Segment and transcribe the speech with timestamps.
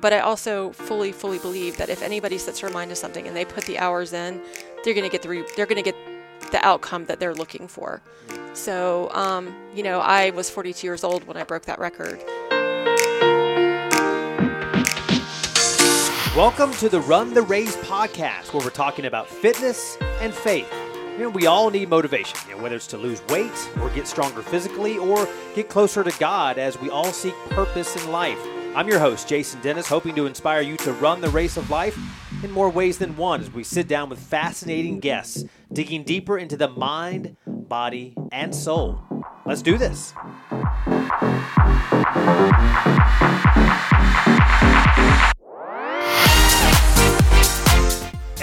[0.00, 3.36] But I also fully, fully believe that if anybody sets their mind to something and
[3.36, 4.40] they put the hours in,
[4.84, 5.96] they're going to get the re- they're going to get
[6.52, 8.00] the outcome that they're looking for.
[8.54, 12.22] So, um, you know, I was 42 years old when I broke that record.
[16.36, 20.72] Welcome to the Run the Race podcast, where we're talking about fitness and faith.
[21.14, 24.06] You know, we all need motivation, you know, whether it's to lose weight or get
[24.06, 28.38] stronger physically or get closer to God as we all seek purpose in life.
[28.74, 31.98] I'm your host, Jason Dennis, hoping to inspire you to run the race of life
[32.44, 36.56] in more ways than one as we sit down with fascinating guests, digging deeper into
[36.56, 39.00] the mind, body, and soul.
[39.44, 40.14] Let's do this.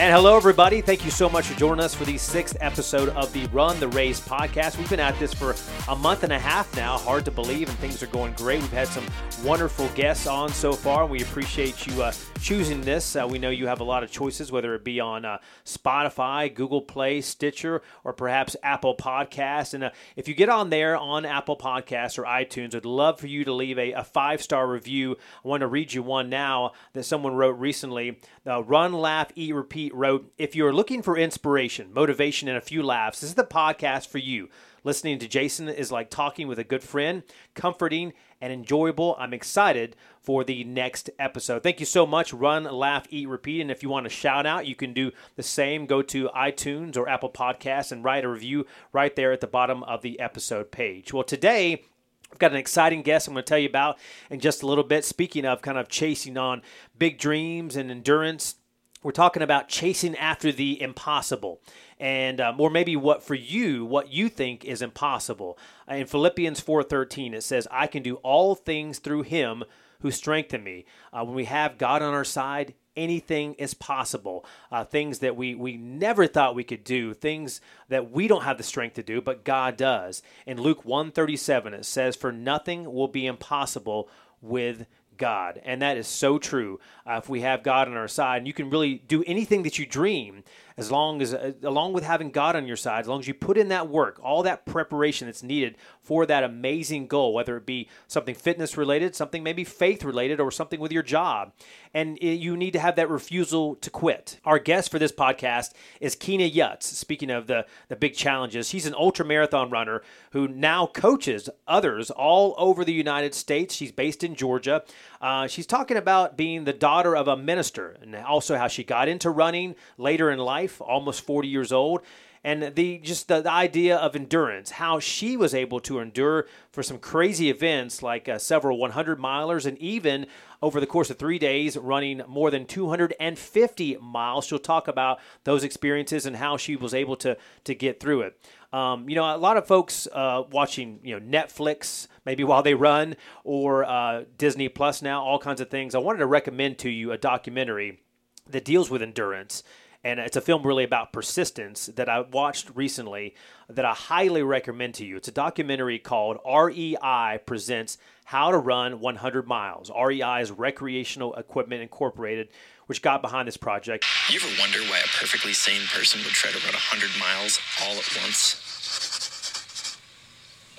[0.05, 0.81] And hello, everybody.
[0.81, 3.87] Thank you so much for joining us for the sixth episode of the Run the
[3.87, 4.77] Race podcast.
[4.77, 5.55] We've been at this for
[5.91, 6.99] a month and a half now.
[6.99, 8.61] Hard to believe, and things are going great.
[8.61, 9.03] We've had some
[9.43, 13.15] wonderful guests on so far, and we appreciate you uh, choosing this.
[13.15, 16.53] Uh, we know you have a lot of choices, whether it be on uh, Spotify,
[16.53, 19.73] Google Play, Stitcher, or perhaps Apple Podcasts.
[19.73, 23.25] And uh, if you get on there on Apple Podcasts or iTunes, I'd love for
[23.25, 25.17] you to leave a, a five star review.
[25.43, 28.19] I want to read you one now that someone wrote recently.
[28.47, 32.83] Uh, Run, laugh, eat, repeat wrote, If you're looking for inspiration, motivation, and a few
[32.83, 34.49] laughs, this is the podcast for you.
[34.83, 37.23] Listening to Jason is like talking with a good friend,
[37.55, 39.15] comforting and enjoyable.
[39.17, 41.63] I'm excited for the next episode.
[41.63, 42.33] Thank you so much.
[42.33, 43.61] Run, laugh, eat, repeat.
[43.61, 45.87] And if you want to shout out, you can do the same.
[45.87, 49.81] Go to iTunes or Apple Podcasts and write a review right there at the bottom
[49.83, 51.11] of the episode page.
[51.11, 51.81] Well, today,
[52.31, 53.97] I've got an exciting guest I'm going to tell you about
[54.29, 55.05] in just a little bit.
[55.05, 56.61] Speaking of kind of chasing on
[56.97, 58.55] big dreams and endurance,
[59.03, 61.61] we're talking about chasing after the impossible.
[61.99, 65.57] And um, or maybe what for you what you think is impossible.
[65.89, 69.63] Uh, in philippians 4.13 it says i can do all things through him
[70.01, 70.85] who strengthened me.
[71.13, 75.55] Uh, when we have god on our side anything is possible uh, things that we
[75.55, 79.21] we never thought we could do things that we don't have the strength to do
[79.21, 84.09] but god does in luke 137 it says for nothing will be impossible
[84.41, 84.85] with
[85.17, 85.61] God.
[85.63, 86.79] And that is so true.
[87.07, 89.79] Uh, if we have God on our side, and you can really do anything that
[89.79, 90.43] you dream
[90.77, 93.33] as long as uh, along with having God on your side, as long as you
[93.33, 97.65] put in that work, all that preparation that's needed for that amazing goal, whether it
[97.65, 101.53] be something fitness related, something maybe faith related, or something with your job.
[101.93, 104.39] And it, you need to have that refusal to quit.
[104.43, 105.71] Our guest for this podcast
[106.01, 106.83] is Keena Yutz.
[106.83, 112.11] Speaking of the, the big challenges, she's an ultra marathon runner who now coaches others
[112.11, 113.73] all over the United States.
[113.73, 114.83] She's based in Georgia.
[115.25, 119.07] Uh, she's talking about being the daughter of a minister and also how she got
[119.07, 122.01] into running later in life almost 40 years old
[122.43, 126.83] and the just the, the, idea of endurance, how she was able to endure for
[126.83, 130.27] some crazy events like uh, several 100 milers, and even
[130.61, 134.45] over the course of three days, running more than 250 miles.
[134.45, 138.39] She'll talk about those experiences and how she was able to to get through it.
[138.75, 142.73] Um, you know, a lot of folks uh, watching, you know, Netflix maybe while they
[142.73, 143.15] run
[143.45, 145.95] or uh, Disney Plus now, all kinds of things.
[145.95, 148.01] I wanted to recommend to you a documentary
[148.49, 149.63] that deals with endurance
[150.05, 153.33] and it's a film really about persistence that I watched recently
[153.67, 155.17] that I highly recommend to you.
[155.17, 159.89] It's a documentary called REI Presents How to Run 100 Miles.
[159.89, 162.49] REI is Recreational Equipment Incorporated,
[162.85, 164.05] which got behind this project.
[164.29, 167.93] You ever wonder why a perfectly sane person would try to run 100 miles all
[167.93, 168.64] at once?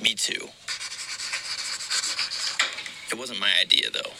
[0.03, 0.49] Me too.
[3.11, 4.11] It wasn't my idea, though.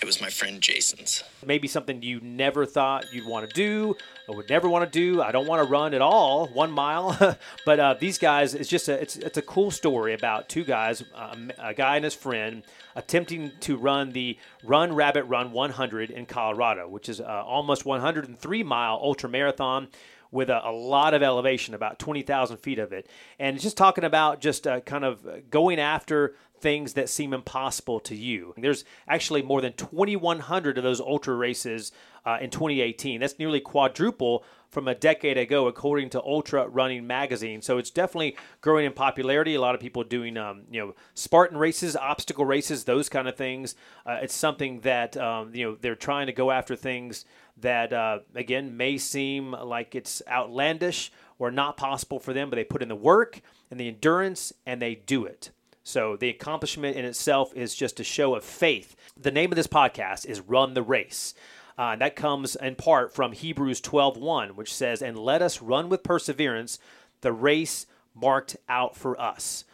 [0.00, 1.24] It was my friend Jason's.
[1.44, 3.96] Maybe something you never thought you'd want to do
[4.28, 5.20] or would never want to do.
[5.22, 7.36] I don't want to run at all, one mile.
[7.66, 11.02] but uh, these guys, it's just a, it's, it's a cool story about two guys,
[11.14, 12.62] uh, a guy and his friend,
[12.94, 18.62] attempting to run the Run Rabbit Run 100 in Colorado, which is uh, almost 103
[18.62, 19.88] mile ultra marathon
[20.30, 23.08] with a, a, lot of elevation, about 20,000 feet of it.
[23.38, 28.00] And it's just talking about just uh, kind of going after things that seem impossible
[28.00, 28.54] to you.
[28.56, 31.92] There's actually more than 2,100 of those ultra races
[32.24, 33.20] uh, in 2018.
[33.20, 37.62] That's nearly quadruple from a decade ago, according to Ultra Running Magazine.
[37.62, 39.54] So it's definitely growing in popularity.
[39.54, 43.36] A lot of people doing, um, you know, Spartan races, obstacle races, those kind of
[43.36, 43.74] things.
[44.04, 47.24] Uh, it's something that um, you know they're trying to go after things
[47.58, 52.64] that uh, again may seem like it's outlandish or not possible for them, but they
[52.64, 55.50] put in the work and the endurance and they do it.
[55.82, 58.96] So the accomplishment in itself is just a show of faith.
[59.16, 61.34] The name of this podcast is Run the Race.
[61.78, 65.88] Uh, and that comes in part from Hebrews 12:1, which says, "And let us run
[65.88, 66.78] with perseverance
[67.20, 69.64] the race marked out for us."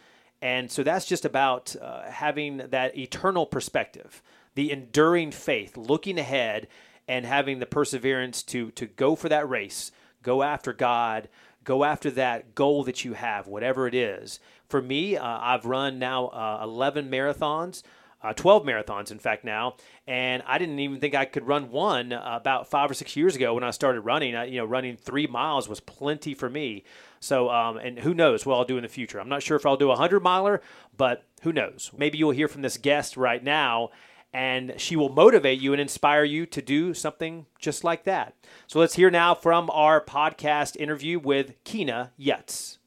[0.41, 4.21] And so that's just about uh, having that eternal perspective,
[4.55, 6.67] the enduring faith, looking ahead
[7.07, 9.91] and having the perseverance to to go for that race,
[10.21, 11.29] go after God,
[11.63, 14.39] go after that goal that you have, whatever it is.
[14.67, 17.83] For me, uh, I've run now uh, 11 marathons.
[18.21, 19.75] Uh, 12 marathons, in fact, now,
[20.07, 23.35] and I didn't even think I could run one uh, about five or six years
[23.35, 24.33] ago when I started running.
[24.33, 26.85] I, you know, running three miles was plenty for me.
[27.19, 29.19] So, um, and who knows what I'll do in the future?
[29.19, 30.61] I'm not sure if I'll do a hundred miler,
[30.95, 31.91] but who knows?
[31.97, 33.89] Maybe you'll hear from this guest right now
[34.33, 38.35] and she will motivate you and inspire you to do something just like that.
[38.67, 42.77] So let's hear now from our podcast interview with Kina Yutz.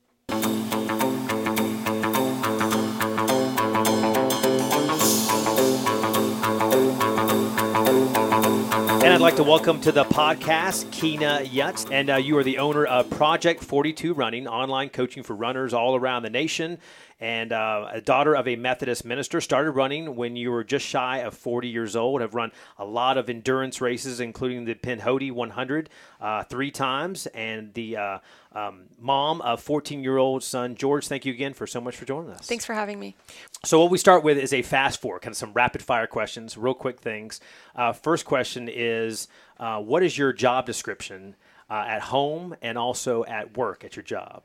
[9.07, 11.89] And I'd like to welcome to the podcast Kina Yutz.
[11.93, 15.95] And uh, you are the owner of Project 42 Running, online coaching for runners all
[15.95, 16.79] around the nation
[17.19, 19.41] and uh, a daughter of a Methodist minister.
[19.41, 22.21] Started running when you were just shy of 40 years old.
[22.21, 25.89] Have run a lot of endurance races, including the Pinhoti 100
[26.21, 28.19] uh, three times, and the uh,
[28.53, 31.09] um, mom of 14 year old son George.
[31.09, 32.47] Thank you again for so much for joining us.
[32.47, 33.17] Thanks for having me.
[33.65, 36.57] So what we start with is a fast four, kind of some rapid fire questions,
[36.57, 37.41] real quick things.
[37.75, 39.29] Uh, first question is,
[39.59, 41.37] uh, what is your job description?
[41.69, 44.45] Uh, at home and also at work at your job?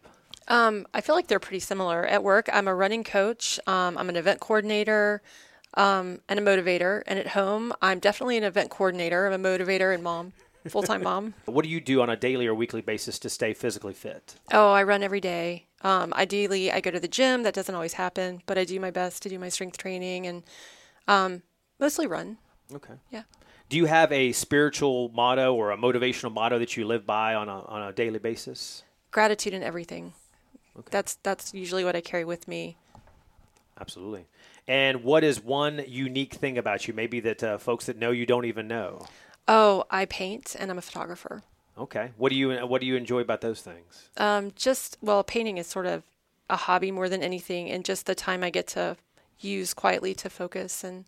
[0.51, 2.06] Um, I feel like they're pretty similar.
[2.06, 5.21] At work, I'm a running coach, um, I'm an event coordinator,
[5.75, 7.03] um, and a motivator.
[7.07, 10.33] And at home, I'm definitely an event coordinator, I'm a motivator and mom,
[10.68, 11.36] full time mom.
[11.45, 14.36] What do you do on a daily or weekly basis to stay physically fit?
[14.51, 15.68] Oh, I run every day.
[15.83, 17.44] Um, ideally, I go to the gym.
[17.44, 20.44] That doesn't always happen, but I do my best to do my strength training and
[21.07, 21.44] um,
[21.80, 22.38] mostly run.
[22.74, 22.95] Okay.
[23.09, 23.24] Yeah.
[23.69, 27.48] Do you have a spiritual motto or a motivational motto that you live by on
[27.48, 28.83] a, on a daily basis?
[29.12, 30.13] Gratitude in everything.
[30.77, 30.88] Okay.
[30.91, 32.77] That's that's usually what I carry with me.
[33.79, 34.25] Absolutely.
[34.68, 38.25] And what is one unique thing about you, maybe that uh, folks that know you
[38.25, 39.06] don't even know?
[39.47, 41.44] Oh, I paint and I'm a photographer.
[41.77, 42.12] Okay.
[42.18, 44.09] What do you what do you enjoy about those things?
[44.18, 46.03] Um, just well, painting is sort of
[46.50, 48.97] a hobby more than anything, and just the time I get to
[49.39, 51.06] use quietly to focus and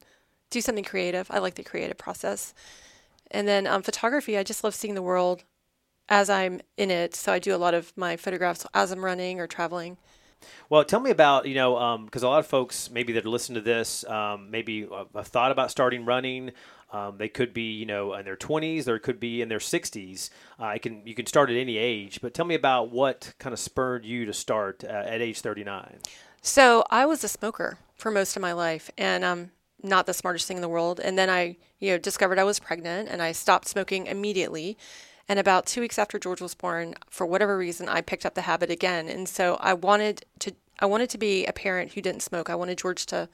[0.50, 1.30] do something creative.
[1.30, 2.54] I like the creative process.
[3.30, 5.44] And then um, photography, I just love seeing the world
[6.10, 7.16] as I'm in it.
[7.16, 9.98] So I do a lot of my photographs as I'm running or traveling.
[10.70, 13.56] Well, tell me about you know because um, a lot of folks maybe that listen
[13.56, 16.52] to this um, maybe have thought about starting running.
[16.92, 19.60] Um, they could be you know in their 20s, or it could be in their
[19.60, 20.30] 60s.
[20.60, 23.60] Uh, can you can start at any age, but tell me about what kind of
[23.60, 26.00] spurred you to start uh, at age 39.
[26.42, 29.52] So I was a smoker for most of my life, and um,
[29.82, 31.00] not the smartest thing in the world.
[31.00, 34.78] And then I you know discovered I was pregnant, and I stopped smoking immediately
[35.30, 38.42] and about two weeks after George was born, for whatever reason, I picked up the
[38.42, 39.08] habit again.
[39.08, 42.50] And so I wanted to I wanted to be a parent who didn't smoke.
[42.50, 43.30] I wanted George to,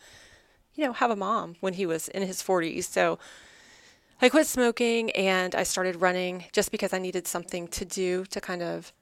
[0.75, 2.83] you know, have a mom when he was in his 40s.
[2.83, 3.17] So
[4.21, 8.41] I quit smoking and I started running just because I needed something to do to
[8.41, 8.93] kind of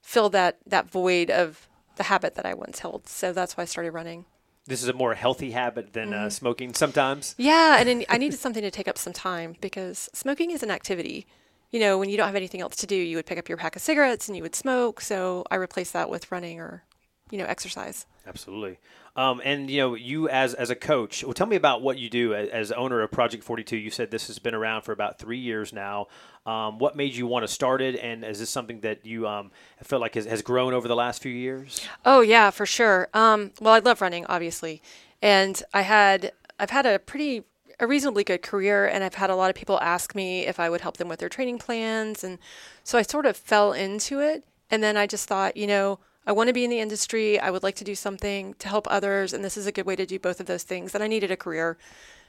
[0.00, 3.08] fill that that void of the habit that I once held.
[3.08, 4.26] So that's why I started running.
[4.66, 6.26] This is a more healthy habit than uh, mm-hmm.
[6.26, 7.34] uh, smoking sometimes.
[7.36, 11.26] Yeah, and I needed something to take up some time because smoking is an activity
[11.72, 13.58] you know, when you don't have anything else to do, you would pick up your
[13.58, 15.00] pack of cigarettes and you would smoke.
[15.00, 16.84] So I replaced that with running or,
[17.30, 18.06] you know, exercise.
[18.26, 18.78] Absolutely.
[19.14, 22.08] Um, and you know, you as as a coach, well, tell me about what you
[22.08, 23.76] do as, as, owner of Project Forty Two.
[23.76, 26.06] You said this has been around for about three years now.
[26.46, 29.50] Um, what made you want to start it, and is this something that you um,
[29.82, 31.86] feel like has, has, grown over the last few years?
[32.06, 33.08] Oh yeah, for sure.
[33.12, 34.80] Um, well, I love running, obviously,
[35.20, 37.44] and I had I've had a pretty
[37.82, 40.70] a reasonably good career and I've had a lot of people ask me if I
[40.70, 42.38] would help them with their training plans and
[42.84, 46.30] so I sort of fell into it and then I just thought, you know, I
[46.30, 47.40] want to be in the industry.
[47.40, 49.96] I would like to do something to help others and this is a good way
[49.96, 50.94] to do both of those things.
[50.94, 51.76] And I needed a career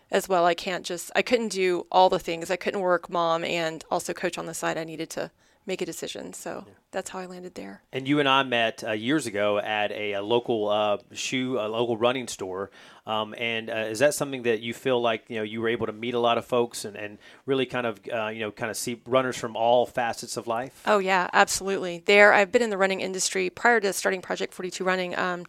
[0.09, 0.43] as well.
[0.47, 2.49] I can't just I couldn't do all the things.
[2.49, 4.75] I couldn't work mom and also coach on the side.
[4.75, 5.29] I needed to
[5.65, 6.33] make a decision.
[6.33, 6.73] So yeah.
[6.91, 7.81] that's how I landed there.
[7.91, 11.67] And you and I met uh, years ago at a, a local uh, shoe, a
[11.67, 12.69] local running store.
[13.05, 15.87] Um, and uh, is that something that you feel like you know you were able
[15.87, 18.71] to meet a lot of folks and, and really kind of uh, you know kind
[18.71, 20.81] of see runners from all facets of life?
[20.85, 22.03] Oh yeah, absolutely.
[22.05, 25.17] There, I've been in the running industry prior to starting Project Forty Two Running.
[25.17, 25.45] Um,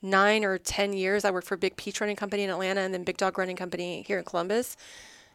[0.00, 3.04] nine or ten years, I worked for Big Peach Running Company in Atlanta, and then
[3.04, 4.76] Big Dog Running Company here in Columbus.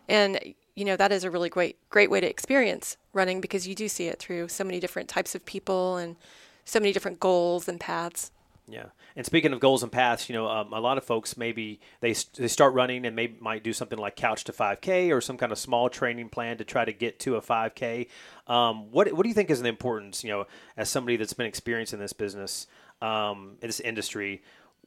[0.07, 3.75] And you know that is a really great great way to experience running because you
[3.75, 6.15] do see it through so many different types of people and
[6.63, 8.31] so many different goals and paths.
[8.71, 11.81] Yeah, and speaking of goals and paths, you know, um, a lot of folks maybe
[11.99, 15.37] they they start running and maybe might do something like couch to 5K or some
[15.37, 18.07] kind of small training plan to try to get to a 5K.
[18.47, 20.45] Um, what what do you think is the importance, you know,
[20.77, 22.67] as somebody that's been experienced in this business,
[23.01, 24.41] um, this industry?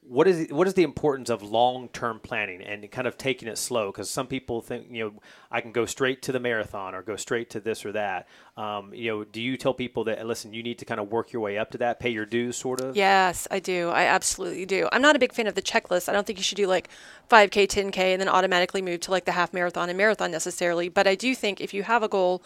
[0.07, 3.57] What is what is the importance of long term planning and kind of taking it
[3.57, 3.91] slow?
[3.91, 5.13] Because some people think you know
[5.51, 8.27] I can go straight to the marathon or go straight to this or that.
[8.57, 11.31] Um, you know, do you tell people that listen, you need to kind of work
[11.31, 12.95] your way up to that, pay your dues, sort of?
[12.95, 13.89] Yes, I do.
[13.89, 14.89] I absolutely do.
[14.91, 16.09] I'm not a big fan of the checklist.
[16.09, 16.89] I don't think you should do like
[17.29, 20.89] 5K, 10K, and then automatically move to like the half marathon and marathon necessarily.
[20.89, 22.43] But I do think if you have a goal,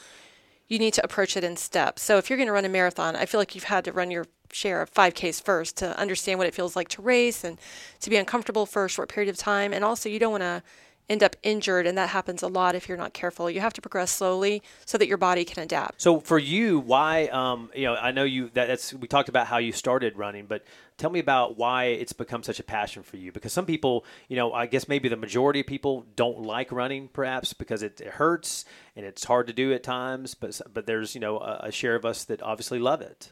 [0.68, 2.04] you need to approach it in steps.
[2.04, 4.12] So if you're going to run a marathon, I feel like you've had to run
[4.12, 7.58] your share of 5Ks first to understand what it feels like to race and
[8.02, 9.74] to be uncomfortable for a short period of time.
[9.74, 10.64] And also, you don't want to
[11.10, 13.50] end up injured, and that happens a lot if you're not careful.
[13.50, 16.02] You have to progress slowly so that your body can adapt.
[16.02, 17.28] So for you, why?
[17.28, 18.50] Um, you know, I know you.
[18.54, 20.66] That, that's we talked about how you started running, but
[20.98, 23.32] tell me about why it's become such a passion for you.
[23.32, 27.08] Because some people, you know, I guess maybe the majority of people don't like running,
[27.08, 30.36] perhaps because it, it hurts and it's hard to do at times.
[30.36, 33.32] But but there's you know a, a share of us that obviously love it.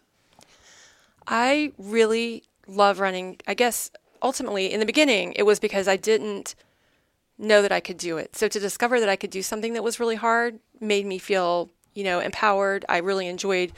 [1.28, 3.38] I really love running.
[3.48, 3.92] I guess
[4.22, 6.56] ultimately, in the beginning, it was because I didn't
[7.38, 8.36] know that I could do it.
[8.36, 11.70] So to discover that I could do something that was really hard made me feel,
[11.94, 12.86] you know, empowered.
[12.88, 13.74] I really enjoyed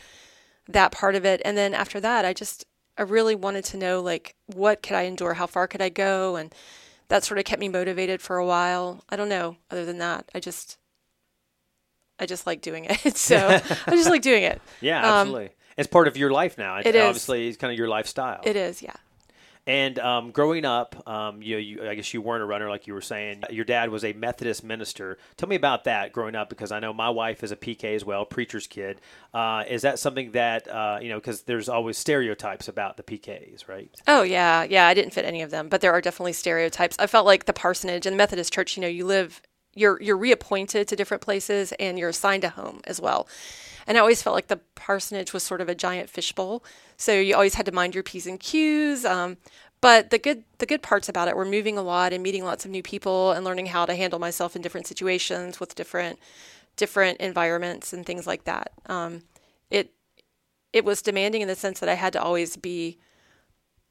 [0.67, 1.41] that part of it.
[1.43, 2.65] And then after that, I just
[2.97, 5.35] I really wanted to know like what could I endure?
[5.35, 6.35] How far could I go?
[6.35, 6.53] And
[7.09, 9.03] that sort of kept me motivated for a while.
[9.09, 9.57] I don't know.
[9.71, 10.77] Other than that, I just
[12.19, 13.17] I just like doing it.
[13.17, 13.37] so
[13.87, 14.61] I just like doing it.
[14.81, 15.45] Yeah, absolutely.
[15.45, 16.77] Um, it's part of your life now.
[16.77, 17.03] It is.
[17.03, 18.41] Obviously, it's kind of your lifestyle.
[18.43, 18.95] It is, yeah.
[19.67, 22.93] And um, growing up, um, you, you, I guess you weren't a runner like you
[22.93, 23.43] were saying.
[23.49, 25.17] Your dad was a Methodist minister.
[25.35, 28.05] Tell me about that growing up, because I know my wife is a PK as
[28.05, 29.01] well, preacher's kid.
[29.33, 31.17] Uh, is that something that uh, you know?
[31.17, 33.93] Because there's always stereotypes about the PKs, right?
[34.07, 34.87] Oh yeah, yeah.
[34.87, 36.95] I didn't fit any of them, but there are definitely stereotypes.
[36.97, 38.77] I felt like the parsonage and the Methodist church.
[38.77, 39.41] You know, you live,
[39.75, 43.27] you're you're reappointed to different places, and you're assigned a home as well.
[43.87, 46.63] And I always felt like the parsonage was sort of a giant fishbowl.
[46.97, 49.05] So you always had to mind your P's and Q's.
[49.05, 49.37] Um,
[49.79, 52.65] but the good the good parts about it were moving a lot and meeting lots
[52.65, 56.19] of new people and learning how to handle myself in different situations with different
[56.75, 58.71] different environments and things like that.
[58.87, 59.23] Um,
[59.69, 59.93] it
[60.73, 62.97] it was demanding in the sense that I had to always be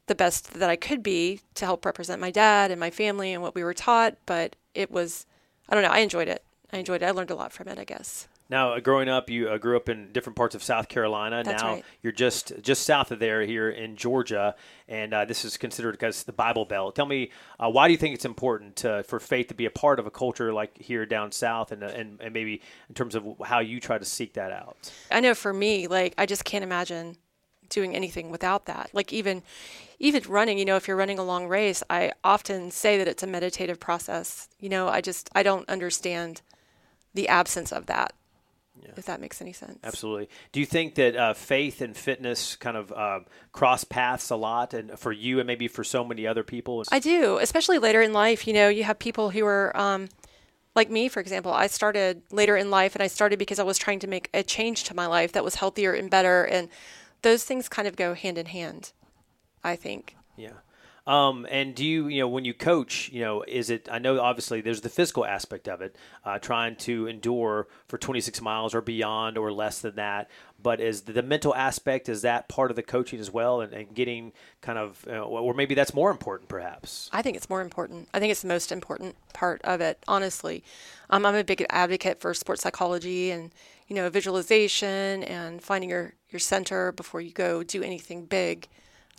[0.07, 3.43] the best that I could be to help represent my dad and my family and
[3.43, 4.17] what we were taught.
[4.27, 5.25] But it was
[5.69, 6.45] I don't know I enjoyed it.
[6.73, 7.07] I enjoyed it.
[7.07, 7.79] I learned a lot from it.
[7.79, 8.27] I guess.
[8.49, 11.43] Now, uh, growing up, you uh, grew up in different parts of South Carolina.
[11.43, 11.85] That's now right.
[12.03, 14.55] you're just just south of there here in Georgia,
[14.89, 16.95] and uh, this is considered because the Bible Belt.
[16.95, 19.71] Tell me, uh, why do you think it's important to, for faith to be a
[19.71, 23.27] part of a culture like here down south, and, and and maybe in terms of
[23.45, 24.77] how you try to seek that out?
[25.11, 27.17] I know for me, like I just can't imagine
[27.69, 28.91] doing anything without that.
[28.93, 29.43] Like even
[29.99, 33.25] even running, you know, if you're running a long race, I often say that it's
[33.25, 34.49] a meditative process.
[34.61, 36.43] You know, I just I don't understand
[37.13, 38.13] the absence of that
[38.83, 38.91] yeah.
[38.97, 39.79] if that makes any sense.
[39.85, 40.29] Absolutely.
[40.53, 43.21] Do you think that uh, faith and fitness kind of uh,
[43.53, 46.85] cross paths a lot, and for you and maybe for so many other people?
[46.91, 48.47] I do, especially later in life.
[48.47, 49.77] You know, you have people who are.
[49.77, 50.09] Um,
[50.75, 53.79] like me, for example, I started later in life and I started because I was
[53.79, 56.45] trying to make a change to my life that was healthier and better.
[56.45, 56.69] And
[57.23, 58.93] those things kind of go hand in hand,
[59.65, 60.17] I think.
[60.37, 60.51] Yeah.
[61.07, 63.89] Um, and do you, you know, when you coach, you know, is it?
[63.91, 65.95] I know obviously there's the physical aspect of it,
[66.25, 70.29] uh, trying to endure for 26 miles or beyond or less than that.
[70.61, 73.73] But is the, the mental aspect is that part of the coaching as well, and,
[73.73, 74.33] and getting
[74.63, 77.09] kind of, uh, or maybe that's more important, perhaps.
[77.13, 78.09] I think it's more important.
[78.13, 80.65] I think it's the most important part of it, honestly.
[81.09, 83.53] Um, I'm a big advocate for sports psychology and
[83.87, 88.67] you know visualization and finding your your center before you go do anything big.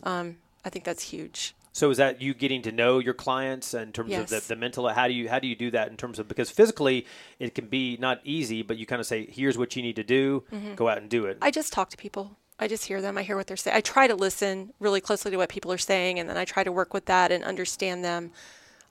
[0.02, 1.54] Um, I think that's huge.
[1.78, 4.32] So is that you getting to know your clients in terms yes.
[4.32, 4.88] of the, the mental?
[4.88, 7.06] How do you how do you do that in terms of because physically
[7.38, 10.02] it can be not easy, but you kind of say, here's what you need to
[10.02, 10.74] do, mm-hmm.
[10.74, 11.38] go out and do it.
[11.40, 12.36] I just talk to people.
[12.58, 13.16] I just hear them.
[13.16, 13.76] I hear what they're saying.
[13.76, 16.64] I try to listen really closely to what people are saying, and then I try
[16.64, 18.32] to work with that and understand them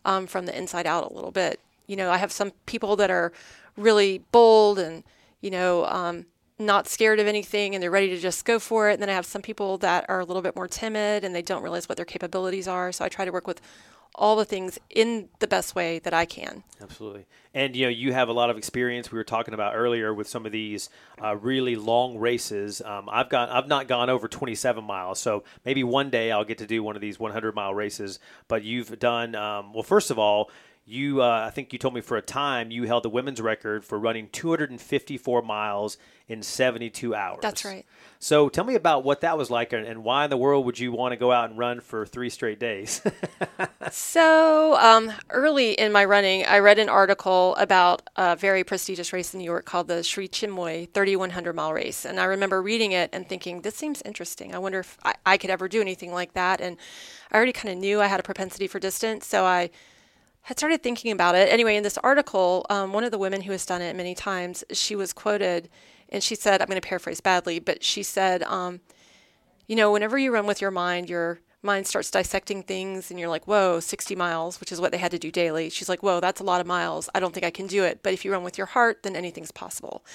[0.06, 1.60] um, from the inside out a little bit.
[1.88, 3.34] You know, I have some people that are
[3.76, 5.04] really bold and
[5.42, 6.26] you know um,
[6.60, 8.94] not scared of anything and they're ready to just go for it.
[8.94, 11.42] And then I have some people that are a little bit more timid and they
[11.42, 12.92] don't realize what their capabilities are.
[12.92, 13.62] So I try to work with
[14.16, 16.64] all the things in the best way that I can.
[16.82, 17.28] Absolutely.
[17.54, 19.12] And you know, you have a lot of experience.
[19.12, 20.90] We were talking about earlier with some of these
[21.24, 22.82] uh, really long races.
[22.82, 26.58] Um, I've got, I've not gone over 27 miles, so maybe one day I'll get
[26.60, 28.20] to do one of these 100 mile races.
[28.48, 29.84] But you've done um, well.
[29.84, 30.50] First of all,
[30.88, 33.84] you, uh, I think you told me for a time you held the women's record
[33.84, 35.98] for running 254 miles
[36.30, 37.40] in 72 hours.
[37.42, 37.86] That's right.
[38.20, 40.94] So tell me about what that was like and, why in the world would you
[40.94, 43.02] want to go out and run for three straight days?
[43.90, 49.34] So, um, early in my running, I read an article about a very prestigious race
[49.34, 52.04] in New York called the Sri Chinmoy 3100 mile race.
[52.04, 54.54] And I remember reading it and thinking, this seems interesting.
[54.54, 56.60] I wonder if I, I could ever do anything like that.
[56.60, 56.76] And
[57.32, 59.26] I already kind of knew I had a propensity for distance.
[59.26, 59.70] So I
[60.48, 61.52] had started thinking about it.
[61.52, 64.64] Anyway, in this article, um, one of the women who has done it many times,
[64.72, 65.68] she was quoted
[66.08, 68.80] and she said, I'm going to paraphrase badly, but she said, um,
[69.68, 73.28] you know, whenever you run with your mind, your mind starts dissecting things and you're
[73.28, 75.70] like, whoa, 60 miles, which is what they had to do daily.
[75.70, 77.10] She's like, whoa, that's a lot of miles.
[77.14, 78.00] I don't think I can do it.
[78.02, 80.06] But if you run with your heart, then anything's possible.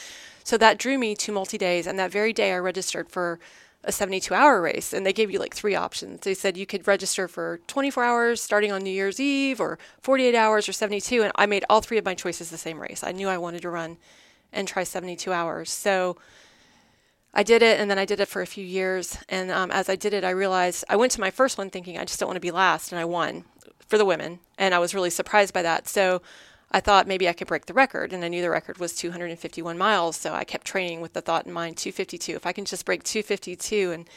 [0.45, 1.87] So that drew me to multi days.
[1.87, 3.39] And that very day, I registered for
[3.85, 4.93] a 72 hour race.
[4.93, 6.21] And they gave you like three options.
[6.21, 10.35] They said you could register for 24 hours starting on New Year's Eve, or 48
[10.35, 11.23] hours, or 72.
[11.23, 13.03] And I made all three of my choices the same race.
[13.03, 13.99] I knew I wanted to run
[14.53, 15.71] and try 72 hours.
[15.71, 16.17] So
[17.35, 19.19] I did it, and then I did it for a few years.
[19.29, 21.97] And um, as I did it, I realized I went to my first one thinking
[21.97, 23.45] I just don't want to be last, and I won
[23.87, 24.41] for the women.
[24.59, 25.89] And I was really surprised by that.
[25.89, 26.21] So
[26.73, 29.77] I thought maybe I could break the record, and I knew the record was 251
[29.77, 30.17] miles.
[30.17, 32.35] So I kept training with the thought in mind 252.
[32.35, 34.09] If I can just break 252, and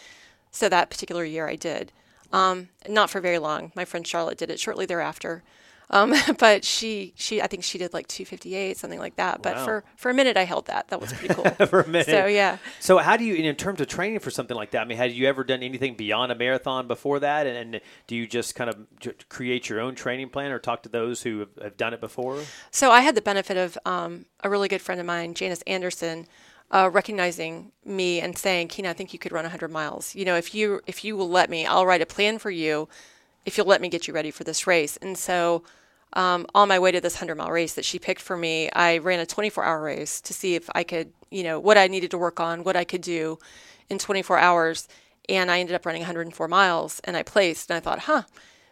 [0.51, 1.91] so that particular year I did.
[2.31, 3.71] Um, not for very long.
[3.75, 5.43] My friend Charlotte did it shortly thereafter.
[5.89, 9.41] Um, but she, she, I think she did like 258, something like that.
[9.41, 9.65] But Wow.
[9.65, 10.87] for, for a minute, I held that.
[10.89, 11.45] That was pretty cool.
[11.67, 12.07] for a minute.
[12.07, 12.57] So yeah.
[12.79, 14.81] So how do you, in terms of training for something like that?
[14.81, 17.45] I mean, had you ever done anything beyond a marathon before that?
[17.47, 18.77] And, and do you just kind of
[19.29, 22.39] create your own training plan, or talk to those who have, have done it before?
[22.71, 26.27] So I had the benefit of um, a really good friend of mine, Janice Anderson,
[26.71, 30.15] uh, recognizing me and saying, "Keena, I think you could run 100 miles.
[30.15, 32.89] You know, if you if you will let me, I'll write a plan for you.
[33.45, 35.63] If you'll let me get you ready for this race." And so,
[36.13, 38.97] um, on my way to this 100 mile race that she picked for me, I
[38.97, 42.11] ran a 24 hour race to see if I could, you know, what I needed
[42.11, 43.37] to work on, what I could do
[43.89, 44.87] in 24 hours.
[45.27, 47.69] And I ended up running 104 miles, and I placed.
[47.69, 48.23] And I thought, huh.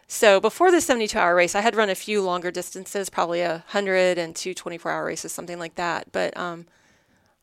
[0.06, 3.64] So before the 72 hour race, I had run a few longer distances, probably a
[3.66, 6.12] 100 and two 24 hour races, something like that.
[6.12, 6.66] But um,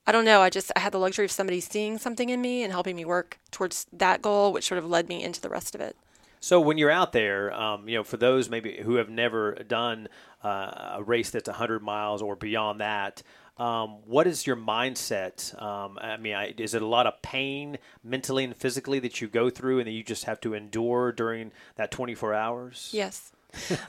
[0.08, 0.42] I don't know.
[0.42, 3.06] I just I had the luxury of somebody seeing something in me and helping me
[3.06, 5.96] work towards that goal, which sort of led me into the rest of it.
[6.42, 10.08] So when you're out there, um, you know, for those maybe who have never done
[10.44, 13.22] uh, a race that's 100 miles or beyond that,
[13.58, 15.60] um, what is your mindset?
[15.62, 19.28] Um, I mean, I, is it a lot of pain mentally and physically that you
[19.28, 22.90] go through and that you just have to endure during that 24 hours?
[22.92, 23.32] Yes.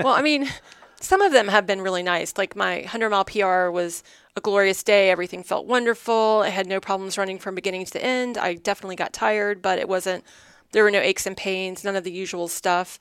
[0.01, 0.47] well, I mean,
[1.01, 2.37] some of them have been really nice.
[2.37, 4.03] Like my 100 mile PR was
[4.37, 5.09] a glorious day.
[5.09, 6.43] Everything felt wonderful.
[6.45, 8.37] I had no problems running from beginning to end.
[8.37, 10.23] I definitely got tired, but it wasn't,
[10.73, 12.99] there were no aches and pains, none of the usual stuff.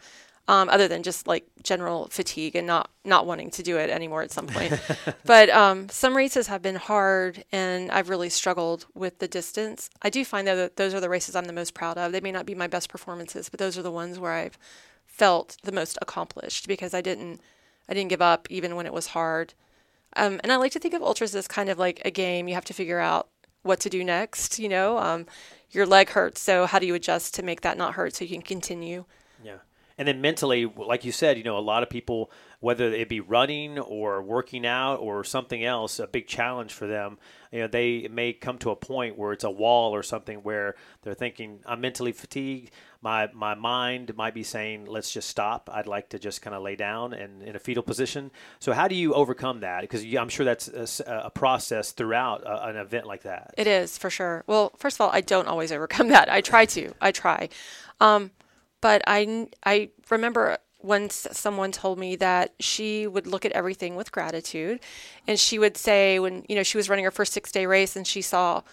[0.47, 4.23] Um, other than just like general fatigue and not not wanting to do it anymore
[4.23, 4.73] at some point,
[5.23, 9.89] but um, some races have been hard, and I've really struggled with the distance.
[10.01, 12.11] I do find though that those are the races I'm the most proud of.
[12.11, 14.57] They may not be my best performances, but those are the ones where I've
[15.05, 17.39] felt the most accomplished because I didn't
[17.87, 19.53] I didn't give up even when it was hard.
[20.15, 22.47] Um, and I like to think of ultras as kind of like a game.
[22.47, 23.27] You have to figure out
[23.63, 24.59] what to do next.
[24.59, 25.25] You know, um,
[25.71, 28.31] your leg hurts, so how do you adjust to make that not hurt so you
[28.31, 29.05] can continue?
[29.43, 29.57] Yeah.
[30.01, 33.19] And then mentally, like you said, you know, a lot of people, whether it be
[33.19, 37.19] running or working out or something else, a big challenge for them,
[37.51, 40.73] you know, they may come to a point where it's a wall or something where
[41.03, 42.71] they're thinking, I'm mentally fatigued.
[43.03, 45.69] My, my mind might be saying, let's just stop.
[45.71, 48.31] I'd like to just kind of lay down and in a fetal position.
[48.57, 49.81] So, how do you overcome that?
[49.81, 53.53] Because I'm sure that's a process throughout a, an event like that.
[53.55, 54.45] It is for sure.
[54.47, 56.27] Well, first of all, I don't always overcome that.
[56.27, 56.91] I try to.
[56.99, 57.49] I try.
[57.99, 58.31] Um,
[58.81, 64.11] but I, I remember once someone told me that she would look at everything with
[64.11, 64.79] gratitude.
[65.27, 67.95] And she would say, when, you know, she was running her first six day race
[67.95, 68.63] and she saw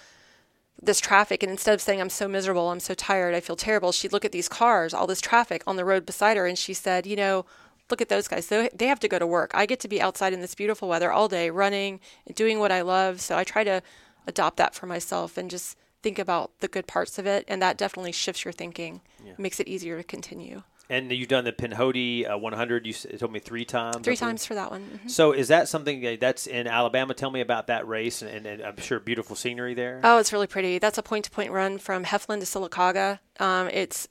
[0.81, 3.91] this traffic and instead of saying i'm so miserable i'm so tired i feel terrible
[3.91, 6.73] she'd look at these cars all this traffic on the road beside her and she
[6.73, 7.45] said you know
[7.91, 8.47] look at those guys.
[8.47, 9.51] They, they have to go to work.
[9.55, 12.73] I get to be outside in this beautiful weather all day running and doing what
[12.73, 13.21] i love.
[13.21, 13.83] So i try to
[14.27, 17.77] adopt that for myself and just think about the good parts of it and that
[17.77, 19.01] definitely shifts your thinking
[19.37, 23.41] makes it easier to continue And you've done the Pinhoti uh, 100, you told me
[23.41, 23.99] three times.
[24.05, 25.11] Three times for that one Mhm.
[25.11, 27.13] So is that something that's in Alabama?
[27.13, 30.01] Tell me about that race, and, and I'm sure beautiful scenery there.
[30.03, 30.79] Oh, it's really pretty.
[30.79, 33.19] That's a point to point run from Heflin to Sylacauga.
[33.39, 34.09] Um, it's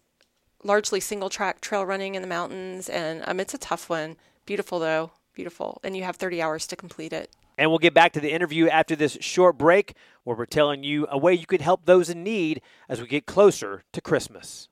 [0.64, 4.16] largely single track trail running in the mountains, and um, it's a tough one.
[4.46, 5.12] Beautiful, though.
[5.34, 5.80] Beautiful.
[5.84, 7.32] And you have 30 hours to complete it.
[7.58, 11.08] And we'll get back to the interview after this short break, where we're telling you
[11.10, 14.70] a way you could help those in need as we get closer to Christmas.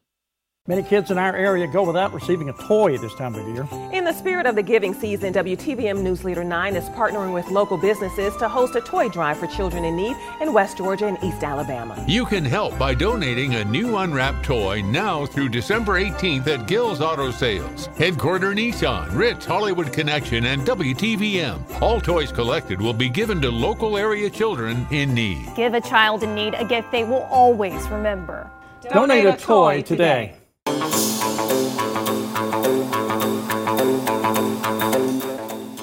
[0.68, 3.68] Many kids in our area go without receiving a toy at this time of year.
[3.94, 7.78] In the spirit of the giving season, WTVM News Leader 9 is partnering with local
[7.78, 11.44] businesses to host a toy drive for children in need in West Georgia and East
[11.44, 12.04] Alabama.
[12.08, 17.00] You can help by donating a new unwrapped toy now through December 18th at Gill's
[17.00, 21.80] Auto Sales, Headquarter Nissan, Ritz Hollywood Connection, and WTVM.
[21.80, 25.48] All toys collected will be given to local area children in need.
[25.56, 28.50] Give a child in need a gift they will always remember.
[28.82, 30.26] Donate, Donate a, toy, toy today.
[30.28, 30.45] today.
[30.66, 30.74] You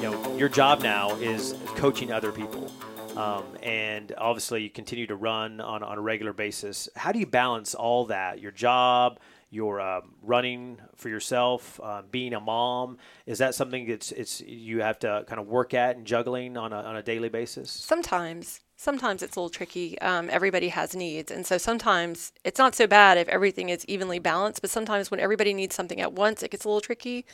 [0.00, 2.70] know, your job now is coaching other people.
[3.16, 6.88] Um, and obviously, you continue to run on, on a regular basis.
[6.96, 8.40] How do you balance all that?
[8.40, 12.98] Your job, your uh, running for yourself, uh, being a mom.
[13.26, 16.72] Is that something that's it's you have to kind of work at and juggling on
[16.72, 17.70] a, on a daily basis?
[17.70, 19.98] Sometimes sometimes it's a little tricky.
[20.00, 21.30] Um, everybody has needs.
[21.30, 25.20] And so sometimes it's not so bad if everything is evenly balanced, but sometimes when
[25.20, 27.24] everybody needs something at once, it gets a little tricky.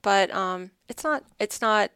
[0.00, 1.90] But um, it's not, it's not,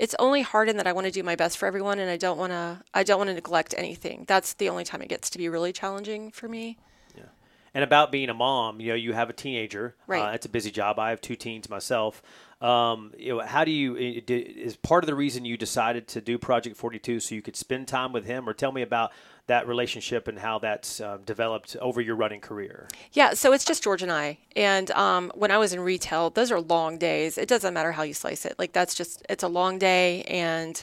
[0.00, 2.16] it's only hard in that I want to do my best for everyone and I
[2.16, 4.24] don't want to, I don't want to neglect anything.
[4.26, 6.78] That's the only time it gets to be really challenging for me.
[7.16, 7.26] Yeah.
[7.72, 9.94] And about being a mom, you know, you have a teenager.
[10.08, 10.30] Right.
[10.30, 10.98] Uh, it's a busy job.
[10.98, 12.20] I have two teens myself.
[12.62, 16.38] Um, you know, how do you is part of the reason you decided to do
[16.38, 19.10] Project 42 so you could spend time with him, or tell me about
[19.48, 22.86] that relationship and how that's uh, developed over your running career?
[23.12, 24.38] Yeah, so it's just George and I.
[24.54, 27.36] And um, when I was in retail, those are long days.
[27.36, 28.54] It doesn't matter how you slice it.
[28.60, 30.82] Like that's just it's a long day, and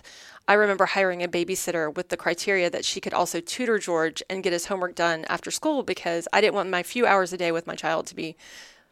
[0.50, 4.44] I remember hiring a babysitter with the criteria that she could also tutor George and
[4.44, 7.54] get his homework done after school because I didn't want my few hours a day
[7.54, 8.36] with my child to be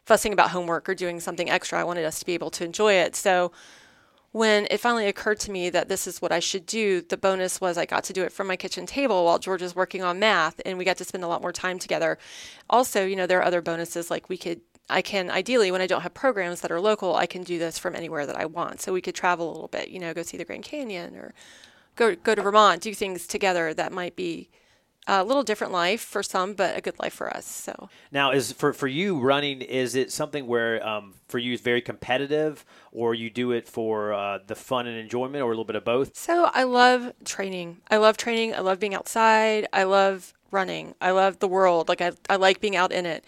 [0.08, 1.78] fussing about homework or doing something extra.
[1.78, 3.14] I wanted us to be able to enjoy it.
[3.14, 3.52] So
[4.32, 7.60] when it finally occurred to me that this is what I should do, the bonus
[7.60, 10.18] was I got to do it from my kitchen table while George was working on
[10.18, 12.18] math and we got to spend a lot more time together.
[12.70, 15.86] Also, you know, there are other bonuses like we could I can ideally when I
[15.86, 18.80] don't have programs that are local, I can do this from anywhere that I want.
[18.80, 21.34] So we could travel a little bit, you know, go see the Grand Canyon or
[21.96, 24.48] go go to Vermont, do things together that might be
[25.08, 27.46] a little different life for some, but a good life for us.
[27.46, 29.62] So now, is for for you running?
[29.62, 34.12] Is it something where um, for you is very competitive, or you do it for
[34.12, 36.16] uh, the fun and enjoyment, or a little bit of both?
[36.16, 37.78] So I love training.
[37.90, 38.54] I love training.
[38.54, 39.66] I love being outside.
[39.72, 40.94] I love running.
[41.00, 41.88] I love the world.
[41.88, 43.24] Like I, I like being out in it.